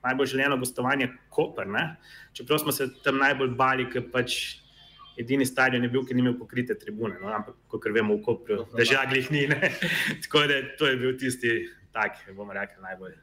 [0.07, 1.67] najbolj želeno gostovanje Koper.
[1.67, 1.97] Ne.
[2.33, 4.63] Čeprav smo se tam najbolj bali, ker pač
[5.19, 8.67] edini stadion je bil, ki ni imel pokrite tribune, no, ampak kot vemo, v Kopru,
[8.77, 9.47] da žaglih ni.
[9.49, 9.73] Ne.
[10.25, 11.55] Tako da to je bil tisti,
[11.97, 13.15] tak, bomo rekli, najbolj.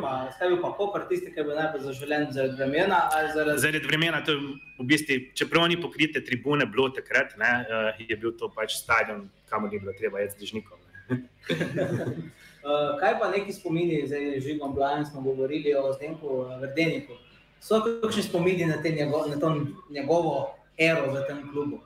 [0.00, 3.00] Pa, zakaj bil pa Koper tisti, ki je bil najbolj zaželen zaradi vremena?
[3.34, 3.60] Zaradi...
[3.60, 4.38] Zaradi vremena, to je
[4.78, 9.26] v bistvu, čeprav ni pokrite tribune bilo takrat, ne, eh, je bil to pač stadion,
[9.52, 10.80] kamor ni bilo treba jeti z dežnikom.
[11.08, 17.20] Uh, kaj pa neki spomini, zdaj že imamo blajen, smo govorili o Zdenku eh, Verdeniku.
[17.60, 19.52] So kakšni spomini na, njego, na to
[19.90, 21.82] njegovo ero v tem klubu?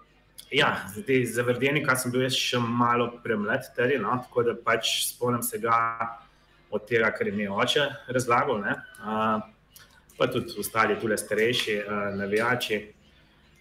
[0.51, 4.99] Ja, zdaj, za Verdenika sem bil jaz še malo premlad, teri, no, tako da pač
[5.07, 5.77] spomnim se ga
[6.73, 8.61] od tega, kar mi je oče razlagal.
[8.61, 9.41] Ne, uh,
[10.19, 12.83] pa tudi ostali, tudi starejši uh, navijači.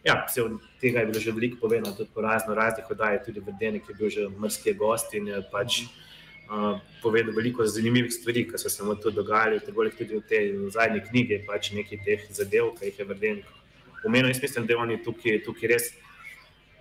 [0.03, 3.39] Ja, vse od tega je bilo že veliko povedano, tudi po razno raznih oddajah, tudi
[3.39, 8.57] Verdenik je bil že mrski gost in je pač uh, povedal veliko zanimivih stvari, ki
[8.57, 12.89] so se mu tu dogajale, tudi v tej zadnji knjigi, pač nekaj teh zadev, ki
[12.89, 13.45] jih je Verdenik
[14.03, 14.31] omenil.
[14.33, 15.93] Jaz mislim, da je on tukaj, tukaj res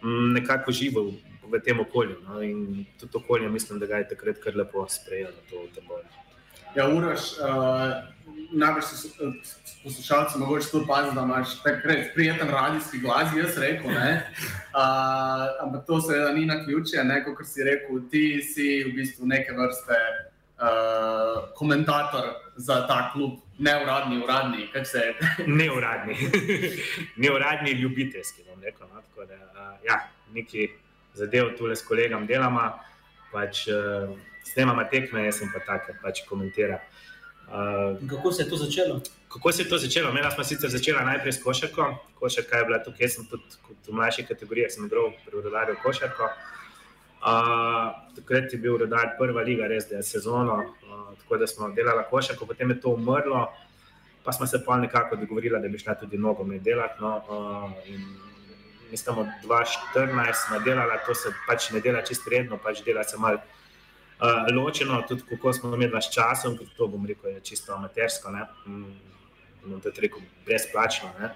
[0.03, 1.13] nekako živel
[1.51, 2.17] v tem okolju.
[2.29, 2.43] No?
[2.43, 6.03] In tudi okolje, mislim, da ga je takrat kar lepo sprejelo to tabor.
[6.75, 8.07] Ja, Uraš, uh,
[8.53, 9.35] najbrž so uh,
[9.83, 13.91] poslušalci mogoče to opaziti, da imaš takrat prijeten radijski glas, jaz rekel.
[13.91, 13.97] Uh,
[15.63, 17.03] ampak to seveda ni na ključe,
[17.37, 19.99] kot si rekel, ti si v bistvu neke vrste
[20.63, 22.31] uh, komentator
[22.61, 25.15] za ta klub, neuradni, uradni, kako se je.
[25.61, 26.17] Neuradni,
[27.23, 28.87] neuradni ljubiteljski, bom rekel.
[28.95, 29.01] No?
[29.01, 30.69] Tako da, uh, ja, nekaj
[31.15, 32.69] zadev tu le s kolegom delamo,
[33.33, 34.13] pač uh,
[34.53, 36.81] snemamo tekme, jaz sem pa tak, pač komentira.
[37.51, 39.01] Uh, Kako se je to začelo?
[39.29, 40.13] Kako se je to začelo?
[40.13, 41.89] Mena smo sicer začela najprej s košarko.
[42.21, 46.31] Košarka je bila tukaj, jaz sem tudi v mlajših kategorijah, sem igral pri rodarju košarko.
[46.31, 46.60] Uh,
[47.21, 52.05] takrat je bil rodar prva liga, res da je sezono, uh, tako da smo delali
[52.11, 53.53] košarko, potem je to umrlo,
[54.25, 57.01] pa smo se pa nekako dogovorili, da bi šla tudi nogomet delati.
[57.01, 57.71] No, uh,
[58.91, 63.39] Mi smo 2014 nadelali, to se pač ne dela čisto redno, pač dela se malo
[63.39, 68.31] uh, ločeno, tudi kako smo imeli s časom, kot to bom rekel, je čisto amatersko,
[68.31, 68.49] ne
[69.65, 71.13] bom tudi rekel, brezplačno.
[71.21, 71.31] Ne?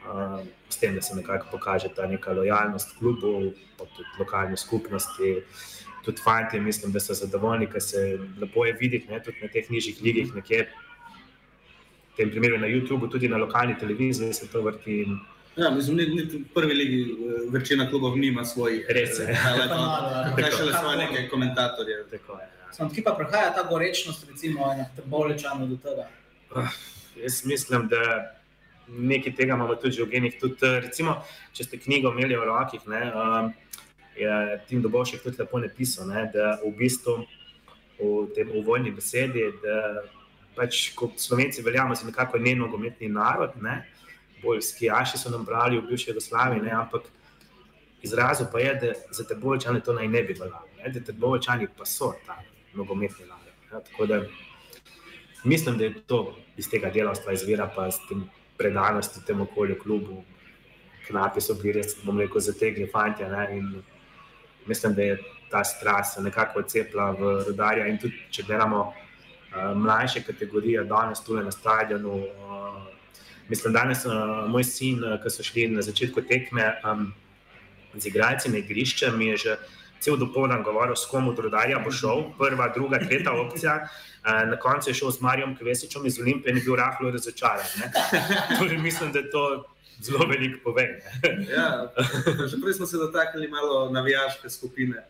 [0.00, 5.42] Uh, s tem, da se nekako pokaže ta neka lojalnost klubov, pa tudi lokalne skupnosti.
[6.04, 9.68] Tudi fanti, mislim, da so zadovoljni, ker se lepo je videti, ne, tudi na teh
[9.70, 10.62] nižjih ligih, nekje,
[12.12, 15.02] v tem primeru na YouTubu, tudi na lokalni televiziji se to vrti.
[15.02, 15.20] In,
[15.56, 18.86] Ja, mislim, ni, ni v prvi ligi eh, večina klubov nima svojih.
[18.88, 19.26] Res je.
[20.36, 22.04] Kaj še le svoje neke komentatorje.
[22.10, 22.46] Tako je.
[22.46, 22.72] Ja.
[22.72, 26.06] Sam kje pa prihaja ta gorečnost, recimo, na bolečano do tega?
[26.54, 26.70] Uh,
[27.18, 28.00] jaz mislim, da
[28.98, 30.38] nekaj tega imamo tudi v genih.
[30.40, 31.20] Tudi, eh, recimo,
[31.52, 33.52] če ste knjigo imeli v rokah, um,
[34.16, 37.24] je Tim Dobovšek tudi lepo napisal, ne, da v bistvu
[38.00, 40.02] v tem uvojni besedi, da
[40.56, 43.84] pač kot slovenci veljamo za nekako nenogometni narod, ne,
[44.42, 47.08] bolj skijaši so nam brali v bivši Jugoslaviji, ne, ampak
[48.02, 51.68] izrazil pa je, da za te bolčane to naj ne bi veljalo, da te bolčani
[51.76, 52.40] pa so ta
[52.74, 53.54] nogometni narod.
[53.72, 54.22] Ne, tako da
[55.44, 58.24] mislim, da je to iz tega delavstva izvira pa s tem
[58.60, 60.22] predanosti temu okolju, klubu.
[61.08, 63.24] Knapi so bili res, bom rekel, zategli fanti.
[64.68, 65.18] Mislim, da je
[65.50, 67.88] ta strast nekako odcepila v rodarja.
[67.88, 72.20] In tudi, če gledamo uh, mlajše kategorije, danes tukaj na stadionu.
[72.20, 72.78] Uh,
[73.48, 77.08] mislim, danes uh, moj sin, uh, ki so šli na začetku tekme um,
[77.96, 79.56] z igralci na igrišče, mi je že
[80.00, 83.88] cel dopoldan govoril, s kom od rodarja bo šel, prva, druga, tretja opcija.
[84.24, 87.66] Na koncu je šel z Marijo Kvesičem iz Olimpije in je bil rahlo razočaran.
[88.58, 89.44] torej, mislim, da to
[90.00, 90.88] zelo veliko pove.
[91.56, 91.92] ja,
[92.50, 95.04] že prej smo se dotaknili malo navijaške skupine,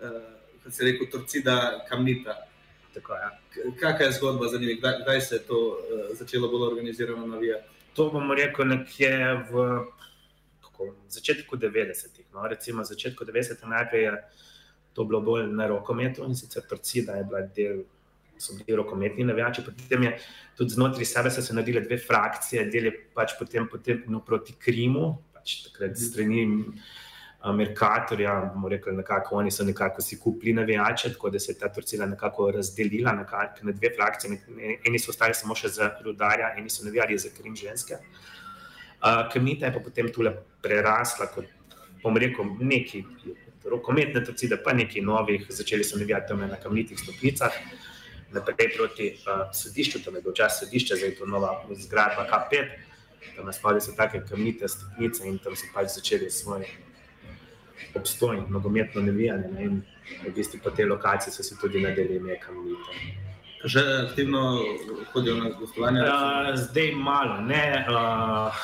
[0.00, 0.22] uh,
[0.64, 2.36] kot se reče, Torcida, Kamnita.
[2.94, 3.30] Tako, ja.
[3.80, 7.80] Kakšna je zgodba za njih, kdaj, kdaj se je to uh, začelo bolj organizirano navijati?
[7.94, 9.84] to bomo rekel nekje v
[10.80, 12.26] kako, začetku 90-ih.
[12.34, 14.12] No, recimo začetku 90-ih najprej je
[14.92, 17.84] to bilo bolj na rokometu in sicer Torcida je bila del.
[18.40, 20.18] So bili rokometni navijači, potem je
[20.56, 25.58] tudi znotraj sebe se naredile dve frakcije, del je pač potem potegnil proti Krimu, pač
[25.66, 31.38] takrat strani uh, Merkatorja, bomo rekli, nekako oni so nekako si kupili navijače, tako da
[31.38, 34.40] se je ta Turčija nekako razdelila nekako na dve frakcije.
[34.86, 38.00] Eni so ostali samo še za rudarja, eni so navijali za Krim ženske.
[38.00, 38.39] Uh,
[39.00, 41.48] Kamnita je pa potem tule prerasla kot,
[42.02, 43.04] bom rekel, neki
[43.64, 47.52] rokometne Turčije, pa neki novih, začeli so navijati tam na kamnitih stopnicah.
[48.32, 52.68] Naprej proti uh, sodišču, tam je bil čas sodišča, zdaj je to nova zgradba K5,
[53.36, 56.66] tam na spodaj so take kamnite stopnice in tam so pač začeli svoj
[57.94, 59.48] obstoj, nogometno navijanje.
[59.48, 59.64] Ne?
[59.64, 59.82] In
[60.28, 63.18] v bistvu po tej lokaciji so se tudi nadeli ime kamnite.
[63.64, 64.62] Že aktivno
[65.12, 66.00] hodijo na gostovanje?
[66.00, 68.54] Uh, zdaj malo, ne uh,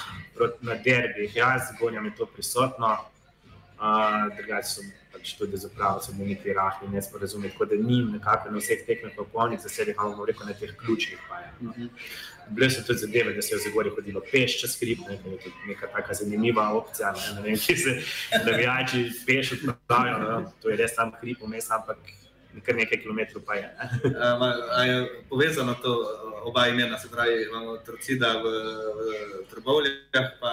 [0.61, 2.97] na derbih, jaz zgonjam je to prisotno,
[3.79, 8.03] uh, drugače so pač tudi za pravo, so bili neki rahli nesporazumi, tako da ni
[8.05, 11.53] nekako na vseh tekmah v polnih zasedih, ampak rekel na teh ključnih pa je.
[11.61, 11.89] Mhm.
[12.51, 15.31] Bile so tudi zadeve, da se je v Zagorju hodilo peš čez hrib, ne, to
[15.31, 17.97] je tudi neka taka zanimiva opcija, ne, ne vem, če se
[18.45, 21.99] navijači peš odpravijo, no, to je res sam hrib vmes, ampak
[22.63, 23.69] kar nekaj kilometrov pa je.
[24.23, 24.97] A, ma- a je
[25.29, 25.93] povezano to
[26.45, 30.53] oba imena, se pravi, imamo Torcida v, v Trbovljah, pa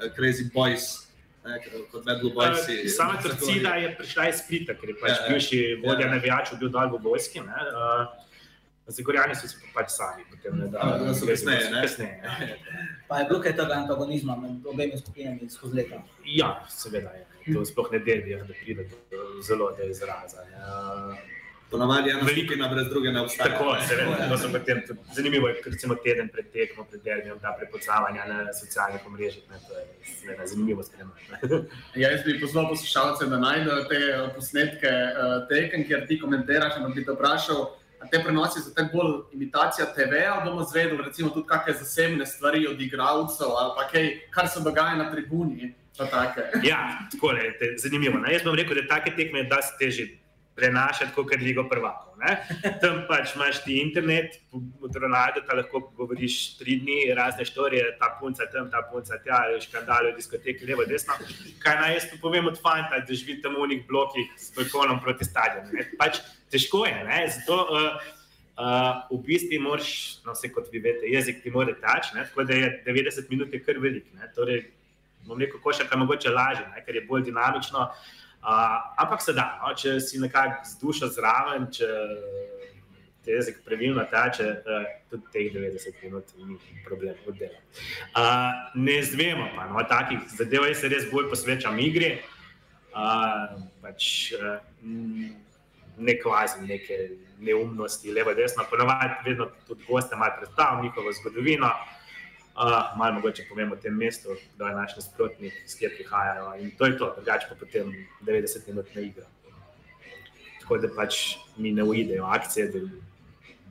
[0.00, 1.06] eh, Crazy Boys,
[1.44, 1.58] ne,
[1.92, 2.64] kot Boys.
[2.64, 5.28] Uh, Sama Torcida je prišla iz Splita, ker je pač Ja, ja.
[5.28, 6.14] bivši vodja Ja.
[6.14, 6.68] navijačev bil
[7.40, 8.06] ne, Uh,
[8.88, 10.78] Zagorjani so se pa pač sami, potem ne da.
[10.78, 11.80] A, da so kasneje, ne?
[11.82, 12.58] kasneje, ne.
[13.08, 15.98] Pa je bilo kaj tega antagonizma med obemi skupinami skozi leta.
[16.24, 17.24] Ja, seveda je.
[17.50, 20.44] To sploh ne deli, da pride do zelo do izraza.
[20.44, 20.54] ne.
[21.70, 23.50] Ponavadi ena skupina brez druge ne obstaja.
[23.50, 23.86] Tako, ne.
[23.88, 24.82] seveda, to so potem
[25.14, 29.78] zanimivo, je, ker recimo teden pred tekmo, pred derbijem, ta prepucavanja na socialnih omrežjih, to
[29.78, 29.86] je
[30.20, 31.64] seveda zanimivo spremljati.
[32.02, 36.76] Ja, jaz bi pozval poslušalce, da najdejo te eh, posnetke uh, tekem, kjer ti komentiraš.
[36.76, 37.64] Ampak bi te vprašal,
[38.00, 42.26] a te prenosi so tako bolj imitacija TV, ali bomo zvedeli recimo tudi kakšne zasebne
[42.26, 45.74] stvari od igralcev ali pa kaj, kar se dogaja na tribuni.
[45.98, 46.42] pa take.
[46.62, 48.18] Ja, tako je, zanimivo.
[48.18, 48.32] Ne?
[48.32, 50.06] Jaz bom rekel, da take tekme je dosti težje
[50.56, 52.16] prenašati kot Ligo prvakov.
[52.16, 52.32] Ne?
[52.80, 54.38] Tam pač imaš ti internet,
[54.80, 59.42] od Ronalda ta lahko govoriš tri dni, razne štorije, ta punca tam, ta punca tja,
[59.60, 61.18] škandale v diskoteki, levo, desno.
[61.62, 65.02] Kaj naj jaz tu povem od fanta, da živi tam v unih blokih s balkonom
[65.04, 65.86] proti stadionu.
[66.00, 67.20] Pač težko je, ne?
[67.36, 68.10] zato uh,
[68.56, 69.92] uh, v bistvu moraš,
[70.24, 72.24] no vse kot vi veste, jezik ti mora tač, ne?
[72.24, 74.08] tako da je 90 minut je kar velik.
[74.16, 74.32] Ne?
[74.32, 74.70] Torej,
[75.28, 76.80] bom rekel, košarka mogoče lažje, ne?
[76.86, 77.90] ker je bolj dinamično.
[77.90, 79.74] Uh, ampak se da, no?
[79.74, 81.88] če si nekako z dušo zraven, če
[83.26, 87.58] te jezik pravilno teče, uh, tudi teh 90 minut ni problem od dela.
[88.14, 92.12] Uh, ne zvemo pa, no, takih zadev jaz se res bolj posvečam igri.
[92.94, 94.60] Uh, pač, uh,
[95.96, 97.00] ne kvazim neke
[97.42, 101.66] neumnosti, levo, desno, ponovadi vedno tudi goste malo predstavim njihovo zgodovino.
[101.66, 101.95] Uh,
[102.96, 106.54] malo mogoče povem o tem mestu, da je naš nasprotnik, iz kjer prihajajo.
[106.60, 109.24] In to je to, drugače pa potem 90 minut na igro.
[110.60, 112.80] Tako da pač mi ne uidejo akcije, da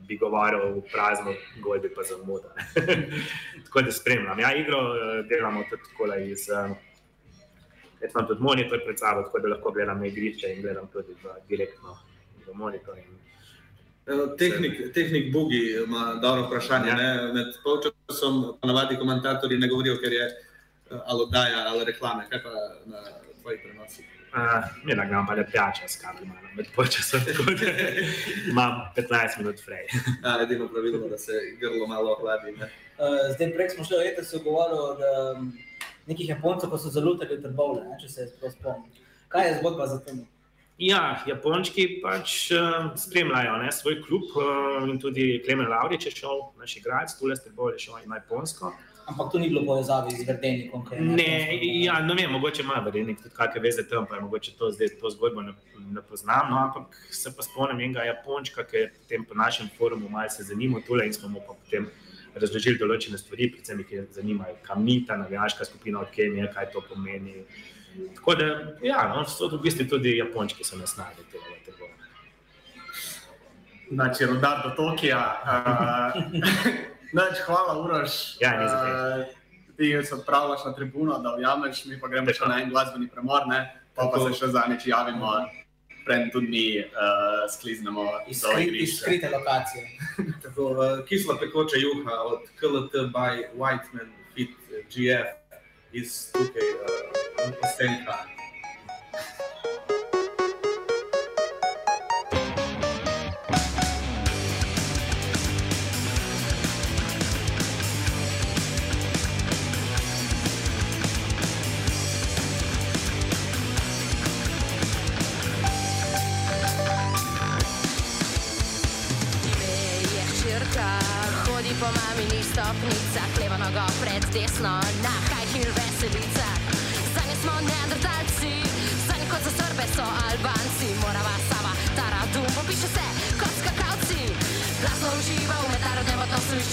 [0.08, 2.54] bi govoril v prazno, gol bi pa zamuda.
[3.66, 4.40] tako da spremljam.
[4.40, 6.48] Ja, igro eh, delamo tudi tako iz.
[6.50, 6.76] Um,
[8.00, 11.14] Jaz imam tudi monitor pred sabo, tako da lahko gledam na igrišče in gledam tudi
[11.22, 11.96] v, direktno
[12.46, 12.98] v monitor.
[12.98, 13.25] In,
[14.38, 16.88] Tehnik, tehnik Bugi ima dobro vprašanje.
[16.88, 16.96] Ja.
[16.96, 17.32] Ne?
[17.32, 22.28] Med polčasom ponavadi komentatorji ne govorijo, ker je eh, ali oddaja ali reklame.
[22.30, 22.50] Kaj pa
[22.84, 23.02] na
[23.42, 24.06] tvojih prenosih?
[24.36, 27.70] Uh, da ga imam pa le pijača s kablom, med počasom, tako da
[28.52, 29.86] imam 15 minut frej.
[30.24, 32.52] Ja, edino pravilno, da se grlo malo ohladi.
[32.52, 32.64] Ne?
[32.98, 35.52] Uh, zdaj, prej smo šli, da se je govorilo, da um,
[36.06, 38.28] nekih Japoncev, ko so zalutali trbovle, ne, če se
[38.58, 38.92] spomnim.
[39.28, 40.26] Kaj je zgodba za tem?
[40.78, 46.42] Ja, Japončki pač uh, spremljajo ne, svoj klub uh, in tudi Klemen Laurič je šel,
[46.60, 48.74] naš igralec, tule ste bolj šel na Japonsko.
[49.06, 50.84] Ampak to ni bilo povezave z Verdenikom.
[50.92, 51.82] je Ne, Japonskem.
[51.82, 54.90] ja, ne vem, mogoče ima verjetnik tudi kakšne veze tam, pa je mogoče to zdaj
[55.00, 55.54] to zgodbo ne,
[55.94, 60.10] ne poznam, no, ampak se pa spomnim enega Japončka, ki je potem po našem forumu
[60.12, 61.88] malce zanimal tule in smo mu pa potem
[62.34, 66.68] razložili določene stvari, predvsem jih je zanimajo, kam ni ta navijaška skupina od Kenije, kaj
[66.74, 67.46] to pomeni.
[68.14, 68.44] Tako da,
[68.82, 71.90] ja, no, so v bistvu tudi Japončki so nas najdli tega tega.
[73.90, 75.24] Znači, rodar do Tokija.
[75.46, 76.22] Uh,
[77.18, 78.40] nač, hvala, Uroš.
[78.40, 79.20] Ja, ne zakaj.
[79.20, 79.26] Uh,
[79.76, 82.38] ti se odpravljaš na tribuno, da ujameš, mi pa gremo Tako.
[82.38, 83.60] še na en glasbeni premor, ne?
[83.96, 85.32] pa, pa se še zadnjič javimo,
[86.06, 89.88] preden tudi mi uh, skliznemo iz Skri, skrite lokacije.
[90.42, 94.52] Tako, uh, kisla pekoča juha od KLT by Whiteman, Fit,
[94.92, 95.45] GF.
[95.96, 98.35] is okay, uh, a cell card.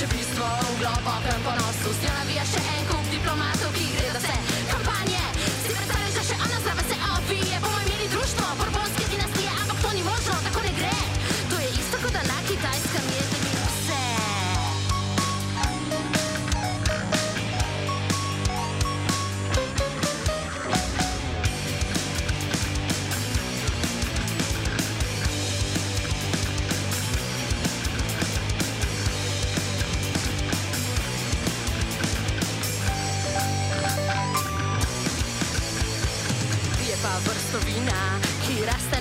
[0.08, 0.44] przeciwieństwo
[0.80, 1.63] Globa tempo na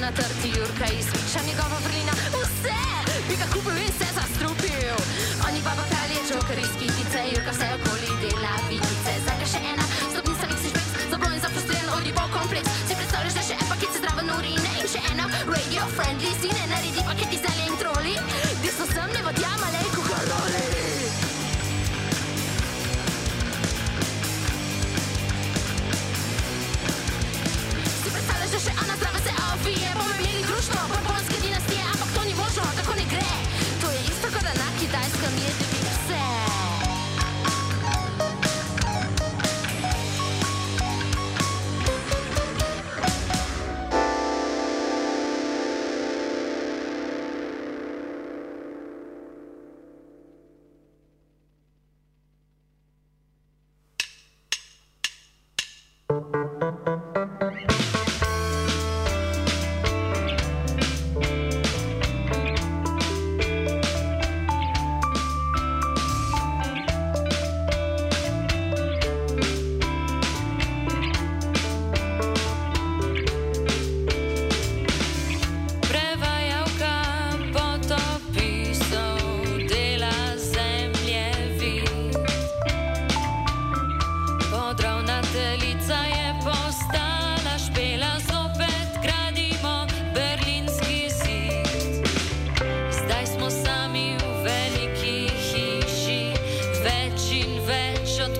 [0.02, 2.12] natrti Jurka iz Šanigovo vrlina.
[2.12, 2.91] Vse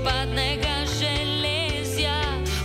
[0.03, 2.19] odpadnega železja,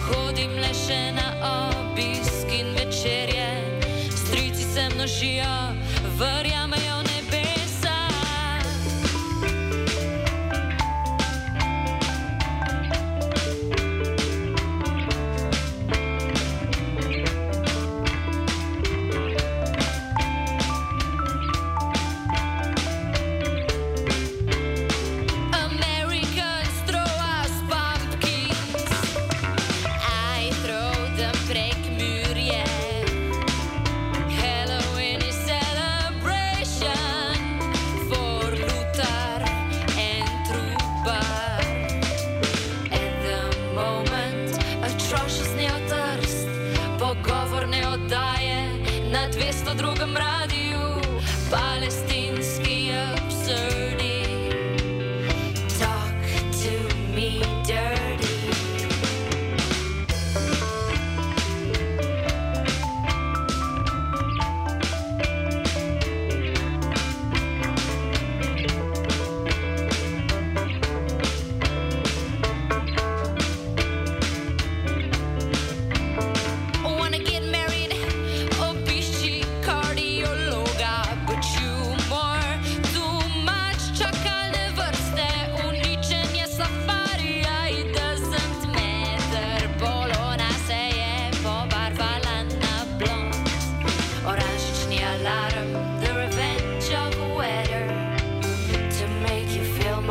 [0.10, 3.50] hodim le še na obisk in večerje,
[4.10, 5.77] strici se množijo.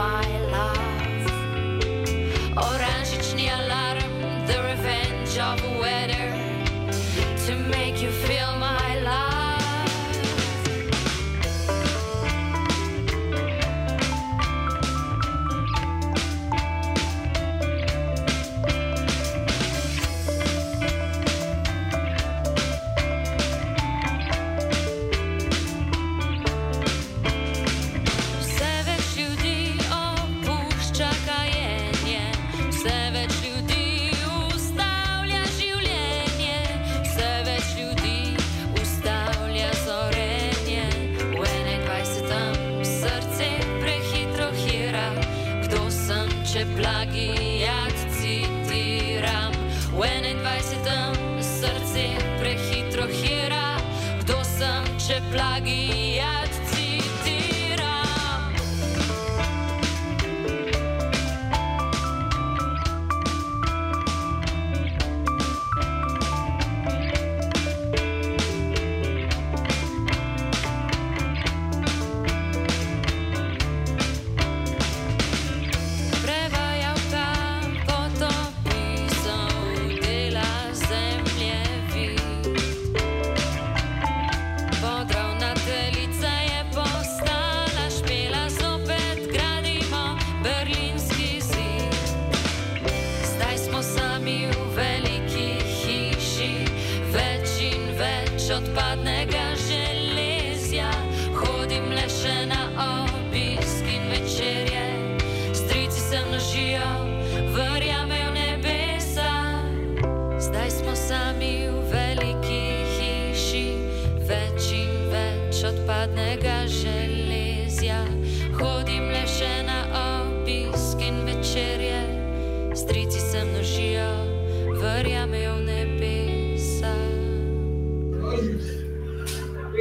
[0.07, 0.36] my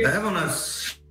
[0.05, 0.57] Evo nas,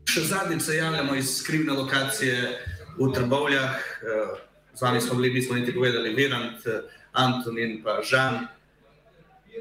[0.07, 2.59] še zadnjič se javljamo iz skrivne lokacije
[2.99, 3.75] v Trbovljah.
[3.75, 4.41] Eh,
[4.75, 6.83] Z vami smo bili, nismo niti povedali, Virant, eh,
[7.13, 8.35] Anton in pa Žan.
[8.35, 9.61] Eh,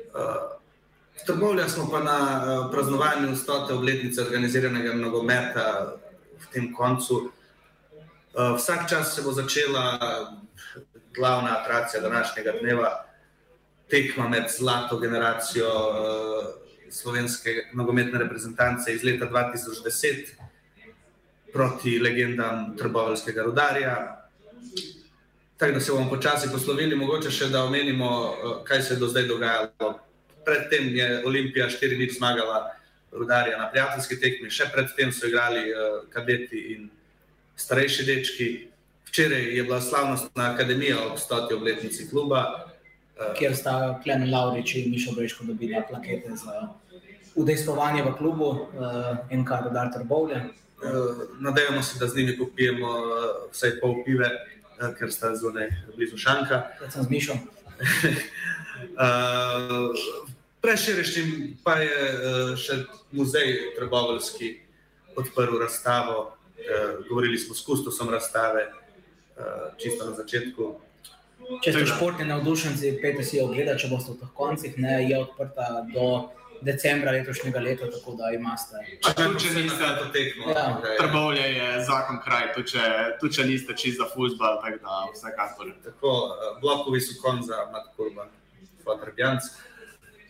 [1.13, 5.95] V Trbovljah smo pa na praznovanju stote obletnice organiziranega nogometa
[6.39, 7.31] v tem koncu.
[8.33, 9.99] Vsak čas se bo začela
[11.15, 13.05] glavna atrakcija današnjega dneva,
[13.89, 15.69] tekma med zlato generacijo
[16.93, 20.25] slovenske nogometne reprezentance iz leta 2010
[21.53, 24.25] proti legendam Trboveljskega rudarja.
[25.57, 29.07] Tako da se bomo počasi poslovili, mogoče še da omenimo, eh, kaj se je do
[29.07, 29.99] zdaj dogajalo.
[30.45, 32.71] Predtem je Olimpija 4-0 zmagala
[33.11, 36.89] rudarja na prijateljski tekmi, še predtem so igrali eh, kadeti in
[37.55, 38.67] starejši dečki.
[39.07, 42.69] Včeraj je bila slavnostna akademija ob stoti obletnici kluba.
[43.19, 46.73] eh, kjer sta Klemen Laurič in Mišo Breško dobila plakete za
[47.35, 48.59] udejstvovanje v klubu uh,
[49.31, 50.53] NK Rudar Trbovlje.
[50.83, 50.89] Eh,
[51.39, 53.01] Nadejamo se, da z njimi popijemo eh,
[53.51, 56.63] vsaj pol pive, eh, ker sta zunaj blizu šanka.
[56.79, 57.33] Predvsem z Mišo.
[58.83, 59.95] Uh,
[60.61, 61.27] Preširiščim
[61.63, 62.75] pa je uh, še
[63.15, 64.49] muzej Trboveljski
[65.15, 66.17] odprl razstavo.
[66.57, 70.67] Uh, govorili smo s kustosom razstave, uh, čisto na začetku.
[71.63, 74.75] Če ste športni navdušenci, pejte si jo ogledati, če boste v teh koncih.
[74.83, 76.09] Ne, je odprta do
[76.63, 78.81] decembra letošnjega leta, tako da imate.
[79.03, 80.49] Tudi če niste to tekmo.
[80.49, 80.65] Ja.
[80.99, 82.87] Trbovlje je zakon kraj, tudi če,
[83.19, 85.73] tudi če niste čist za futbal, tako da vsekakor.
[85.83, 88.31] Tako, eh, blokovi so konj za Matkurban,
[88.85, 89.51] Fatrbjanc.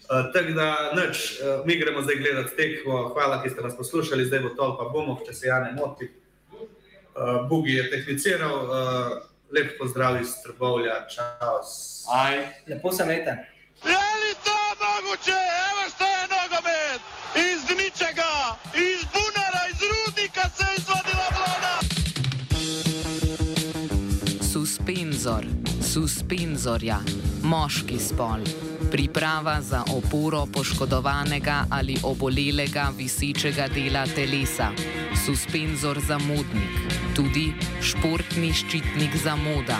[0.03, 0.67] Uh, tako da,
[0.97, 2.97] nič, uh, mi gremo zdaj gledati tekmo.
[3.15, 6.09] Hvala, ki ste nas poslušali, zdaj bo tolpa bomo, če se ja ne moti.
[6.51, 9.15] Uh, Bugi je tehniciral, uh,
[9.55, 11.05] lep pozdrav iz Trbovlja.
[12.13, 12.35] Aj.
[12.67, 13.37] Lepo se imejte.
[13.85, 15.42] Je li to moguće?
[24.83, 25.45] Suspenzor,
[25.81, 26.97] suspenzorja,
[27.43, 28.41] moški spol.
[28.91, 34.73] Priprava za oporo poškodovanega ali obolelega visečega dela telesa.
[35.25, 39.79] Suspenzor za modnik, tudi športni ščitnik za moda.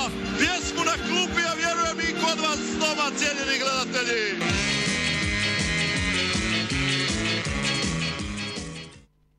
[2.81, 2.95] pjesmu
[3.91, 4.60] na